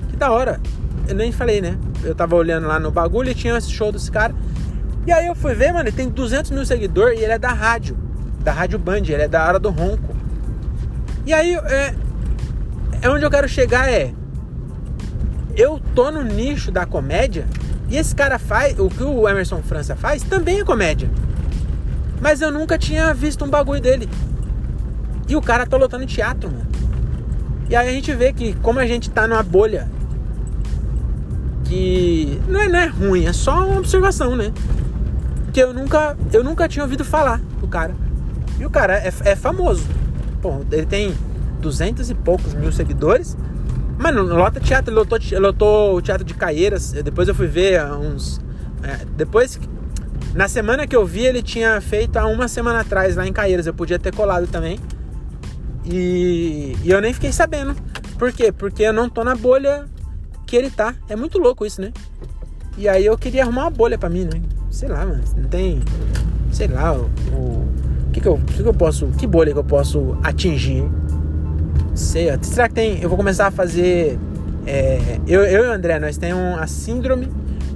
que 0.09 0.17
da 0.17 0.31
hora. 0.31 0.61
Eu 1.09 1.15
nem 1.15 1.33
falei, 1.33 1.61
né? 1.61 1.77
Eu 2.05 2.15
tava 2.15 2.37
olhando 2.37 2.67
lá 2.67 2.79
no 2.79 2.91
bagulho 2.91 3.31
e 3.31 3.35
tinha 3.35 3.57
esse 3.57 3.71
show 3.71 3.91
desse 3.93 4.11
cara. 4.11 4.35
E 5.07 5.13
aí 5.13 5.27
eu 5.27 5.35
fui 5.35 5.55
ver, 5.55 5.73
mano, 5.73 5.89
ele 5.89 5.97
tem 5.97 6.09
200 6.09 6.53
mil 6.53 6.65
seguidores 6.65 7.19
e 7.21 7.25
ele 7.25 7.33
é 7.33 7.39
da 7.39 7.53
rádio. 7.53 7.97
Da 8.41 8.53
Rádio 8.53 8.79
Band, 8.79 9.03
ele 9.03 9.23
é 9.23 9.29
da 9.29 9.47
hora 9.47 9.59
do 9.59 9.71
ronco. 9.71 10.15
E 11.27 11.33
aí, 11.33 11.55
é, 11.55 11.95
é 13.03 13.11
onde 13.11 13.25
eu 13.25 13.31
quero 13.31 13.49
chegar 13.49 13.91
é... 13.91 14.13
Eu 15.57 15.81
tô 15.95 16.11
no 16.11 16.23
nicho 16.23 16.71
da 16.71 16.87
comédia 16.87 17.47
e 17.89 17.97
esse 17.97 18.15
cara 18.15 18.39
faz... 18.39 18.79
O 18.79 18.89
que 18.89 19.03
o 19.03 19.29
Emerson 19.29 19.63
França 19.63 19.95
faz 19.95 20.23
também 20.23 20.61
é 20.61 20.65
comédia. 20.65 21.11
Mas 22.21 22.41
eu 22.41 22.51
nunca 22.51 22.79
tinha 22.79 23.13
visto 23.13 23.45
um 23.45 23.49
bagulho 23.49 23.81
dele. 23.81 24.09
E 25.29 25.37
o 25.37 25.43
cara 25.43 25.67
tá 25.67 25.77
lotando 25.77 26.07
teatro, 26.07 26.51
mano. 26.51 26.67
E 27.69 27.77
aí 27.77 27.89
a 27.89 27.93
gente 27.93 28.13
vê 28.15 28.33
que 28.33 28.55
como 28.57 28.79
a 28.79 28.87
gente 28.87 29.11
tá 29.11 29.27
numa 29.27 29.43
bolha 29.43 29.89
que 31.65 32.41
não 32.47 32.61
é, 32.61 32.69
não 32.69 32.79
é 32.79 32.87
ruim, 32.87 33.25
é 33.25 33.33
só 33.33 33.67
uma 33.67 33.79
observação, 33.79 34.37
né? 34.37 34.53
Que 35.53 35.61
eu 35.61 35.73
nunca, 35.73 36.17
eu 36.33 36.45
nunca 36.45 36.69
tinha 36.69 36.83
ouvido 36.83 37.05
falar 37.05 37.41
do 37.61 37.67
cara. 37.67 37.95
E 38.59 38.67
o 38.67 38.71
cara 38.71 38.99
é, 38.99 39.13
é 39.25 39.35
famoso. 39.35 39.85
Pô, 40.41 40.61
ele 40.71 40.87
tem 40.87 41.15
duzentos 41.61 42.11
e 42.11 42.15
poucos 42.15 42.53
mil 42.55 42.71
seguidores. 42.71 43.37
Mano, 44.03 44.25
lota 44.25 44.59
teatro, 44.59 44.93
lotou, 44.93 45.17
lotou 45.39 45.97
o 45.97 46.03
teatro 46.03 46.25
de 46.25 46.35
Caieiras. 46.35 46.91
Depois 46.91 47.29
eu 47.29 47.35
fui 47.37 47.47
ver 47.47 47.85
uns. 47.93 48.41
É, 48.83 49.05
depois. 49.17 49.61
Na 50.35 50.49
semana 50.49 50.89
que 50.89 50.97
eu 50.97 51.07
vi, 51.07 51.25
ele 51.25 51.41
tinha 51.41 51.81
feito 51.81 52.17
há 52.17 52.27
uma 52.27 52.49
semana 52.49 52.81
atrás 52.81 53.15
lá 53.15 53.25
em 53.29 53.33
Caieiras. 53.33 53.65
Eu 53.65 53.75
podia 53.75 54.01
ter 54.01 54.13
colado 54.13 54.49
também. 54.49 54.81
E, 55.85 56.77
e 56.83 56.91
eu 56.91 57.01
nem 57.01 57.13
fiquei 57.13 57.31
sabendo. 57.31 57.77
Por 58.19 58.33
quê? 58.33 58.51
Porque 58.51 58.83
eu 58.83 58.93
não 58.93 59.09
tô 59.09 59.23
na 59.23 59.37
bolha 59.37 59.87
que 60.49 60.57
ele 60.57 60.69
tá. 60.69 60.97
É 61.09 61.15
muito 61.15 61.39
louco 61.39 61.65
isso, 61.65 61.81
né? 61.81 61.93
E 62.77 62.89
aí 62.89 63.07
eu 63.07 63.17
queria 63.17 63.43
arrumar 63.43 63.63
uma 63.63 63.71
bolha 63.71 63.97
pra 63.97 64.09
mim, 64.09 64.25
né? 64.25 64.43
Sei 64.69 64.89
lá, 64.89 65.07
mano. 65.07 65.23
Não 65.37 65.49
tem. 65.49 65.81
Sei 66.51 66.67
lá, 66.67 66.93
o. 66.93 67.05
o 67.33 67.69
que, 68.13 68.21
que, 68.21 68.27
eu, 68.27 68.37
que, 68.39 68.63
que 68.65 68.69
eu 68.69 68.75
posso. 68.75 69.07
Que 69.17 69.29
bolha 69.29 69.53
que 69.53 69.59
eu 69.61 69.65
posso 69.65 70.19
atingir? 70.25 70.83
Sei, 71.95 72.29
será 72.43 72.69
que 72.69 72.75
tem. 72.75 73.01
Eu 73.01 73.09
vou 73.09 73.19
começar 73.19 73.47
a 73.47 73.51
fazer. 73.51 74.19
É, 74.67 75.19
eu, 75.27 75.43
eu 75.45 75.65
e 75.65 75.69
o 75.69 75.73
André, 75.73 75.99
nós 75.99 76.17
temos 76.17 76.59
a 76.59 76.67
síndrome 76.67 77.29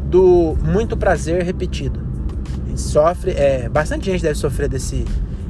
do 0.05 0.57
muito 0.63 0.97
prazer 0.97 1.43
repetido. 1.43 2.01
A 2.65 2.69
gente 2.69 2.81
sofre. 2.81 3.33
É, 3.33 3.69
bastante 3.69 4.11
gente 4.11 4.23
deve 4.23 4.37
sofrer 4.37 4.69
desse, 4.69 5.05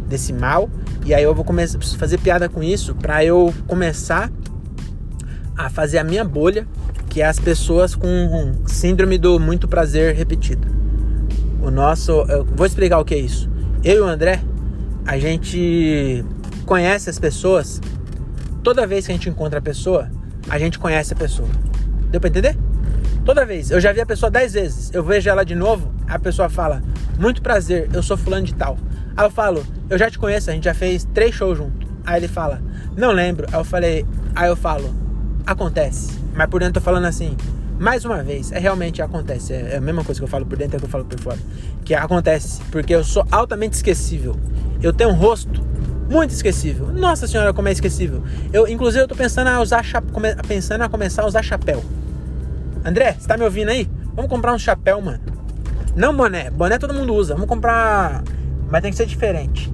desse 0.09 0.33
mal. 0.33 0.69
E 1.05 1.15
aí 1.15 1.23
eu 1.23 1.35
vou 1.35 1.45
começar 1.45 1.79
a 1.79 1.99
fazer 1.99 2.19
piada 2.19 2.49
com 2.49 2.63
isso 2.63 2.95
para 2.95 3.25
eu 3.25 3.55
começar 3.67 4.31
a 5.57 5.71
fazer 5.71 5.99
a 5.99 6.05
minha 6.05 6.25
bolha, 6.25 6.67
que 7.09 7.23
é 7.23 7.27
as 7.27 7.39
pessoas 7.39 7.95
com 7.95 8.53
síndrome 8.67 9.17
do 9.17 9.39
muito 9.39 9.67
prazer 9.69 10.15
repetido. 10.15 10.67
O 11.63 11.71
nosso, 11.71 12.13
eu 12.29 12.45
vou 12.45 12.67
explicar 12.67 12.99
o 12.99 13.05
que 13.05 13.15
é 13.15 13.19
isso. 13.19 13.49
Eu 13.83 13.97
e 13.97 14.01
o 14.01 14.05
André, 14.05 14.43
a 15.07 15.19
gente 15.19 16.25
conhece 16.65 17.09
as 17.09 17.19
pessoas. 17.19 17.81
Toda 18.67 18.85
vez 18.85 19.07
que 19.07 19.13
a 19.13 19.15
gente 19.15 19.29
encontra 19.29 19.61
a 19.61 19.63
pessoa, 19.63 20.11
a 20.51 20.59
gente 20.59 20.77
conhece 20.77 21.13
a 21.13 21.17
pessoa. 21.17 21.49
Deu 22.11 22.21
pra 22.21 22.29
entender? 22.29 22.59
Toda 23.25 23.47
vez. 23.47 23.71
Eu 23.71 23.79
já 23.81 23.93
vi 23.93 24.01
a 24.01 24.07
pessoa 24.07 24.29
dez 24.29 24.55
vezes. 24.55 24.91
Eu 24.93 25.05
vejo 25.05 25.31
ela 25.31 25.45
de 25.45 25.55
novo, 25.55 25.95
a 26.09 26.19
pessoa 26.19 26.49
fala: 26.49 26.83
Muito 27.17 27.41
prazer, 27.41 27.89
eu 27.93 28.03
sou 28.03 28.17
fulano 28.17 28.45
de 28.45 28.53
tal. 28.53 28.77
Aí 29.17 29.25
eu 29.25 29.31
falo, 29.31 29.65
eu 29.89 29.97
já 29.97 30.11
te 30.11 30.19
conheço, 30.19 30.51
a 30.51 30.53
gente 30.53 30.65
já 30.65 30.75
fez 30.75 31.07
três 31.15 31.33
shows 31.33 31.57
junto. 31.57 31.87
Aí 32.05 32.19
ele 32.19 32.27
fala, 32.27 32.61
não 32.97 33.13
lembro. 33.13 33.47
Aí 33.53 33.61
eu 33.61 33.63
falei, 33.63 34.05
aí 34.35 34.49
eu 34.49 34.57
falo, 34.57 34.93
acontece. 35.47 36.19
Mas 36.35 36.49
por 36.49 36.59
dentro 36.59 36.71
eu 36.71 36.83
tô 36.83 36.85
falando 36.85 37.05
assim, 37.05 37.37
mais 37.79 38.05
uma 38.05 38.21
vez, 38.25 38.51
é 38.51 38.59
realmente 38.59 39.01
acontece. 39.01 39.53
É, 39.53 39.75
é 39.75 39.77
a 39.77 39.81
mesma 39.81 40.03
coisa 40.03 40.21
que 40.21 40.25
eu 40.25 40.29
falo 40.29 40.45
por 40.45 40.59
dentro 40.59 40.77
é 40.77 40.81
que 40.81 40.87
eu 40.87 40.91
falo 40.91 41.05
por 41.05 41.21
fora. 41.21 41.39
Que 41.85 41.95
acontece, 41.95 42.61
porque 42.73 42.93
eu 42.93 43.05
sou 43.05 43.25
altamente 43.31 43.77
esquecível. 43.77 44.37
Eu 44.83 44.93
tenho 44.93 45.11
um 45.11 45.15
rosto 45.15 45.65
muito 46.09 46.31
esquecível. 46.31 46.93
Nossa 46.93 47.27
senhora, 47.27 47.53
como 47.53 47.69
é 47.69 47.73
esquecível. 47.73 48.23
Eu, 48.53 48.67
inclusive, 48.69 49.05
eu 49.05 49.09
tô 49.09 49.17
pensando 49.17 49.49
a 49.49 49.61
usar 49.61 49.85
pensando 50.47 50.83
a 50.83 50.89
começar 50.89 51.23
a 51.23 51.27
usar 51.27 51.43
chapéu. 51.43 51.85
André, 52.85 53.17
você 53.19 53.27
tá 53.27 53.37
me 53.37 53.45
ouvindo 53.45 53.71
aí? 53.71 53.89
Vamos 54.15 54.31
comprar 54.31 54.53
um 54.53 54.59
chapéu, 54.59 55.01
mano. 55.01 55.21
Não 55.95 56.17
boné. 56.17 56.51
Boné 56.51 56.79
todo 56.79 56.95
mundo 56.95 57.15
usa. 57.15 57.35
Vamos 57.35 57.49
comprar 57.49 58.23
mas 58.71 58.83
tem 58.83 58.91
que 58.91 58.97
ser 58.97 59.07
diferente. 59.07 59.73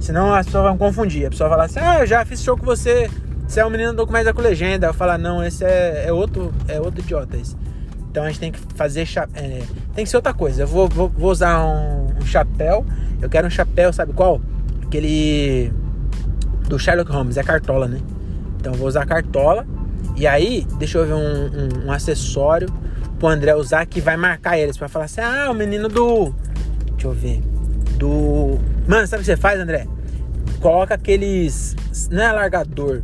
Senão 0.00 0.34
as 0.34 0.46
pessoas 0.46 0.64
vão 0.64 0.76
confundir. 0.76 1.26
A 1.26 1.30
pessoa 1.30 1.48
vai 1.48 1.56
falar 1.56 1.66
assim: 1.66 1.80
Ah, 1.80 2.00
eu 2.00 2.06
já 2.06 2.24
fiz 2.24 2.42
show 2.42 2.56
com 2.56 2.64
você 2.64 3.10
Você 3.46 3.60
é 3.60 3.66
um 3.66 3.70
menino 3.70 3.92
do 3.92 4.10
mais 4.10 4.30
com 4.30 4.42
legenda. 4.42 4.88
Eu 4.88 4.94
falo, 4.94 5.16
não, 5.18 5.44
esse 5.44 5.64
é, 5.64 6.04
é, 6.06 6.12
outro, 6.12 6.52
é 6.68 6.80
outro 6.80 7.00
idiota 7.00 7.36
esse. 7.36 7.56
Então 8.10 8.24
a 8.24 8.28
gente 8.28 8.40
tem 8.40 8.52
que 8.52 8.60
fazer. 8.74 9.06
É, 9.34 9.62
tem 9.94 10.04
que 10.04 10.10
ser 10.10 10.16
outra 10.16 10.34
coisa. 10.34 10.62
Eu 10.62 10.66
vou, 10.66 10.88
vou, 10.88 11.08
vou 11.08 11.30
usar 11.30 11.64
um, 11.64 12.06
um, 12.20 12.26
chapéu. 12.26 12.84
Eu 13.20 13.28
quero 13.28 13.46
um 13.46 13.50
chapéu, 13.50 13.92
sabe 13.92 14.12
qual? 14.12 14.40
Aquele. 14.96 15.72
Do 16.68 16.78
Sherlock 16.78 17.12
Holmes, 17.12 17.36
é 17.36 17.42
cartola, 17.42 17.86
né? 17.86 18.00
Então 18.58 18.72
vou 18.72 18.88
usar 18.88 19.04
cartola. 19.04 19.66
E 20.16 20.26
aí, 20.26 20.66
deixa 20.78 20.98
eu 20.98 21.06
ver 21.06 21.12
um, 21.12 21.18
um, 21.18 21.86
um 21.86 21.92
acessório 21.92 22.68
pro 23.18 23.28
André 23.28 23.54
usar 23.54 23.84
que 23.84 24.00
vai 24.00 24.16
marcar 24.16 24.58
eles. 24.58 24.78
Pra 24.78 24.88
falar 24.88 25.04
assim: 25.04 25.20
ah, 25.20 25.50
o 25.50 25.54
menino 25.54 25.88
do. 25.88 26.34
Deixa 26.92 27.08
eu 27.08 27.12
ver. 27.12 27.42
Do. 27.98 28.58
Mano, 28.88 29.06
sabe 29.06 29.20
o 29.20 29.24
que 29.24 29.26
você 29.26 29.36
faz, 29.36 29.60
André? 29.60 29.86
Coloca 30.60 30.94
aqueles. 30.94 31.76
Não 32.10 32.22
é 32.22 32.26
alargador. 32.26 33.02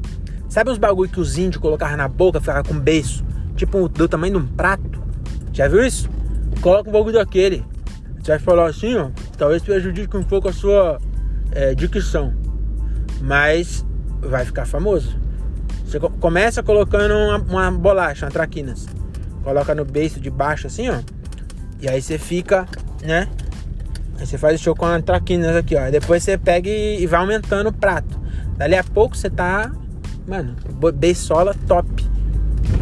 Sabe 0.49 0.71
os 0.71 0.79
bagulho 0.79 1.11
que 1.11 1.21
os 1.21 1.37
índios 1.37 1.61
colocavam 1.61 1.97
na 1.97 2.09
boca, 2.09 2.41
ficava 2.41 2.65
com 2.65 2.79
beiço? 2.79 3.23
Tipo 3.55 3.87
do 3.89 4.09
tamanho 4.09 4.39
de 4.39 4.39
um 4.39 4.47
prato. 4.47 5.03
Já 5.53 5.69
viu 5.69 5.85
isso? 5.85 6.09
Coloca 6.63 6.89
um 6.89 6.93
bagulho 6.93 7.15
daquele. 7.15 7.63
Você 8.19 8.33
vai 8.33 8.39
falar 8.39 8.67
assim, 8.67 8.97
ó. 8.97 9.11
Talvez 9.37 9.63
prejudique 9.63 10.17
um 10.17 10.23
pouco 10.23 10.49
a 10.49 10.53
sua 10.53 10.99
é, 11.53 11.75
dicção. 11.75 12.33
Mas 13.21 13.85
vai 14.21 14.45
ficar 14.45 14.67
famoso. 14.67 15.17
Você 15.87 16.01
começa 16.01 16.63
colocando 16.63 17.13
uma, 17.13 17.39
uma 17.39 17.71
bolacha, 17.71 18.27
uma 18.27 18.33
traquinas. 18.33 18.87
Coloca 19.45 19.75
no 19.75 19.85
beiço 19.85 20.21
de 20.21 20.31
baixo 20.31 20.67
assim, 20.67 20.89
ó. 20.89 21.01
E 21.81 21.89
aí 21.89 22.01
você 22.01 22.19
fica, 22.19 22.67
né? 23.03 23.29
Aí 24.19 24.27
você 24.27 24.39
faz 24.39 24.61
o 24.61 24.63
show 24.63 24.75
com 24.75 24.87
a 24.87 25.01
traquinas 25.03 25.57
aqui, 25.57 25.77
ó. 25.77 25.91
Depois 25.91 26.23
você 26.23 26.39
pega 26.39 26.69
e, 26.69 27.03
e 27.03 27.07
vai 27.07 27.21
aumentando 27.21 27.69
o 27.69 27.73
prato. 27.73 28.21
Dali 28.57 28.77
a 28.77 28.85
pouco 28.85 29.17
você 29.17 29.29
tá, 29.29 29.73
mano, 30.27 30.55
beisola 30.95 31.55
top. 31.67 32.11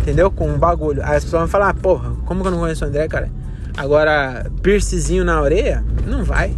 Entendeu? 0.02 0.30
Com 0.30 0.48
um 0.48 0.59
bagulho. 0.59 1.02
Aí 1.02 1.16
as 1.16 1.24
pessoas 1.24 1.42
vão 1.42 1.48
falar, 1.48 1.74
porra, 1.74 2.12
como 2.26 2.42
que 2.42 2.48
eu 2.48 2.52
não 2.52 2.59
conheço 2.59 2.85
o 2.85 2.88
André, 2.88 3.09
cara? 3.09 3.30
Agora, 3.76 4.50
piercezinho 4.62 5.24
na 5.24 5.40
orelha, 5.40 5.83
não 6.06 6.22
vai. 6.22 6.54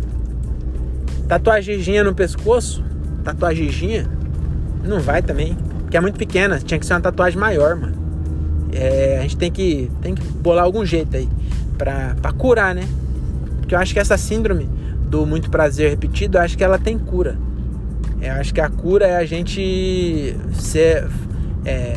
Tatuagemzinha 1.33 2.05
no 2.05 2.15
pescoço, 2.15 2.85
tatuagemzinha, 3.25 4.07
não 4.85 5.01
vai 5.01 5.23
também. 5.23 5.57
Porque 5.81 5.97
é 5.97 6.01
muito 6.01 6.19
pequena, 6.19 6.59
tinha 6.59 6.79
que 6.79 6.85
ser 6.85 6.93
uma 6.93 7.01
tatuagem 7.01 7.39
maior, 7.39 7.75
mano. 7.75 7.95
É, 8.71 9.17
a 9.19 9.23
gente 9.23 9.39
tem 9.39 9.51
que, 9.51 9.91
tem 10.03 10.15
que 10.15 10.23
bolar 10.23 10.63
algum 10.63 10.85
jeito 10.85 11.17
aí 11.17 11.27
pra, 11.79 12.15
pra 12.21 12.33
curar, 12.33 12.75
né? 12.75 12.87
Porque 13.61 13.75
eu 13.75 13.79
acho 13.79 13.95
que 13.95 13.99
essa 13.99 14.19
síndrome 14.19 14.69
do 15.09 15.25
muito 15.25 15.51
prazer 15.51 15.89
repetido, 15.89 16.37
eu 16.37 16.43
acho 16.43 16.55
que 16.55 16.63
ela 16.63 16.79
tem 16.79 16.99
cura. 16.99 17.39
Eu 18.21 18.33
acho 18.33 18.53
que 18.53 18.61
a 18.61 18.69
cura 18.69 19.07
é 19.07 19.17
a 19.17 19.25
gente 19.25 20.37
ser. 20.53 21.09
É, 21.65 21.95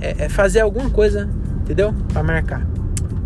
é, 0.00 0.14
é 0.16 0.28
fazer 0.28 0.60
alguma 0.60 0.90
coisa, 0.90 1.28
entendeu? 1.60 1.92
Pra 2.12 2.22
marcar. 2.22 2.64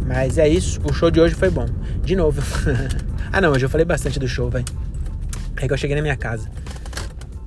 Mas 0.07 0.39
é 0.39 0.49
isso, 0.49 0.81
o 0.91 0.93
show 0.95 1.11
de 1.11 1.21
hoje 1.21 1.35
foi 1.35 1.51
bom. 1.51 1.67
De 2.03 2.17
novo. 2.17 2.41
ah 3.31 3.43
não, 3.43 3.53
hoje 3.53 3.67
eu 3.67 3.69
falei 3.69 3.85
bastante 3.85 4.19
do 4.19 4.27
show, 4.27 4.49
velho. 4.49 4.65
É 5.61 5.69
que 5.69 5.73
eu 5.75 5.77
cheguei 5.77 5.95
na 5.95 6.03
minha 6.03 6.17
casa. 6.17 6.51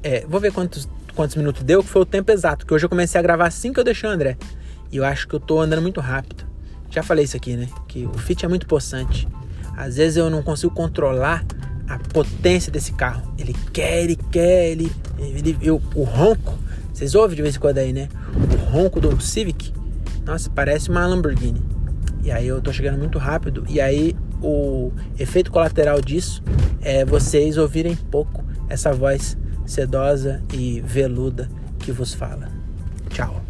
É, 0.03 0.23
vou 0.27 0.39
ver 0.39 0.53
quantos, 0.53 0.87
quantos 1.15 1.35
minutos 1.35 1.63
deu, 1.63 1.83
que 1.83 1.89
foi 1.89 2.03
o 2.03 2.05
tempo 2.05 2.31
exato. 2.31 2.65
Que 2.65 2.73
hoje 2.73 2.85
eu 2.85 2.89
comecei 2.89 3.19
a 3.19 3.21
gravar 3.21 3.47
assim 3.47 3.73
que 3.73 3.79
eu 3.79 3.83
deixei 3.83 4.07
o 4.07 4.11
André. 4.11 4.37
E 4.91 4.97
eu 4.97 5.03
acho 5.03 5.27
que 5.27 5.33
eu 5.33 5.39
tô 5.39 5.59
andando 5.59 5.81
muito 5.81 5.99
rápido. 5.99 6.45
Já 6.91 7.01
falei 7.01 7.25
isso 7.25 7.35
aqui, 7.35 7.55
né? 7.55 7.67
Que 7.87 8.05
o 8.05 8.13
Fit 8.13 8.45
é 8.45 8.47
muito 8.47 8.67
possante. 8.67 9.27
Às 9.75 9.97
vezes 9.97 10.17
eu 10.17 10.29
não 10.29 10.43
consigo 10.43 10.71
controlar 10.71 11.43
a 11.89 11.97
potência 11.97 12.71
desse 12.71 12.93
carro. 12.93 13.33
Ele 13.39 13.55
quer, 13.73 14.03
ele 14.03 14.15
quer, 14.15 14.69
ele. 14.69 14.91
ele 15.17 15.57
eu, 15.59 15.81
o 15.95 16.03
ronco. 16.03 16.55
Vocês 16.93 17.15
ouvem 17.15 17.35
de 17.35 17.41
vez 17.41 17.55
em 17.55 17.59
quando 17.59 17.79
aí, 17.79 17.91
né? 17.91 18.07
O 18.35 18.69
ronco 18.69 19.01
do 19.01 19.19
Civic. 19.19 19.73
Nossa, 20.23 20.51
parece 20.51 20.89
uma 20.89 21.05
Lamborghini. 21.07 21.61
E 22.23 22.31
aí 22.31 22.47
eu 22.47 22.61
tô 22.61 22.71
chegando 22.71 22.99
muito 22.99 23.17
rápido. 23.17 23.65
E 23.67 23.81
aí 23.81 24.15
o 24.43 24.91
efeito 25.17 25.51
colateral 25.51 26.01
disso 26.01 26.43
é 26.81 27.05
vocês 27.05 27.57
ouvirem 27.57 27.95
pouco 27.95 28.43
essa 28.69 28.91
voz 28.91 29.37
sedosa 29.65 30.41
e 30.53 30.81
veluda 30.81 31.49
que 31.79 31.91
vos 31.91 32.13
fala. 32.13 32.49
Tchau. 33.09 33.42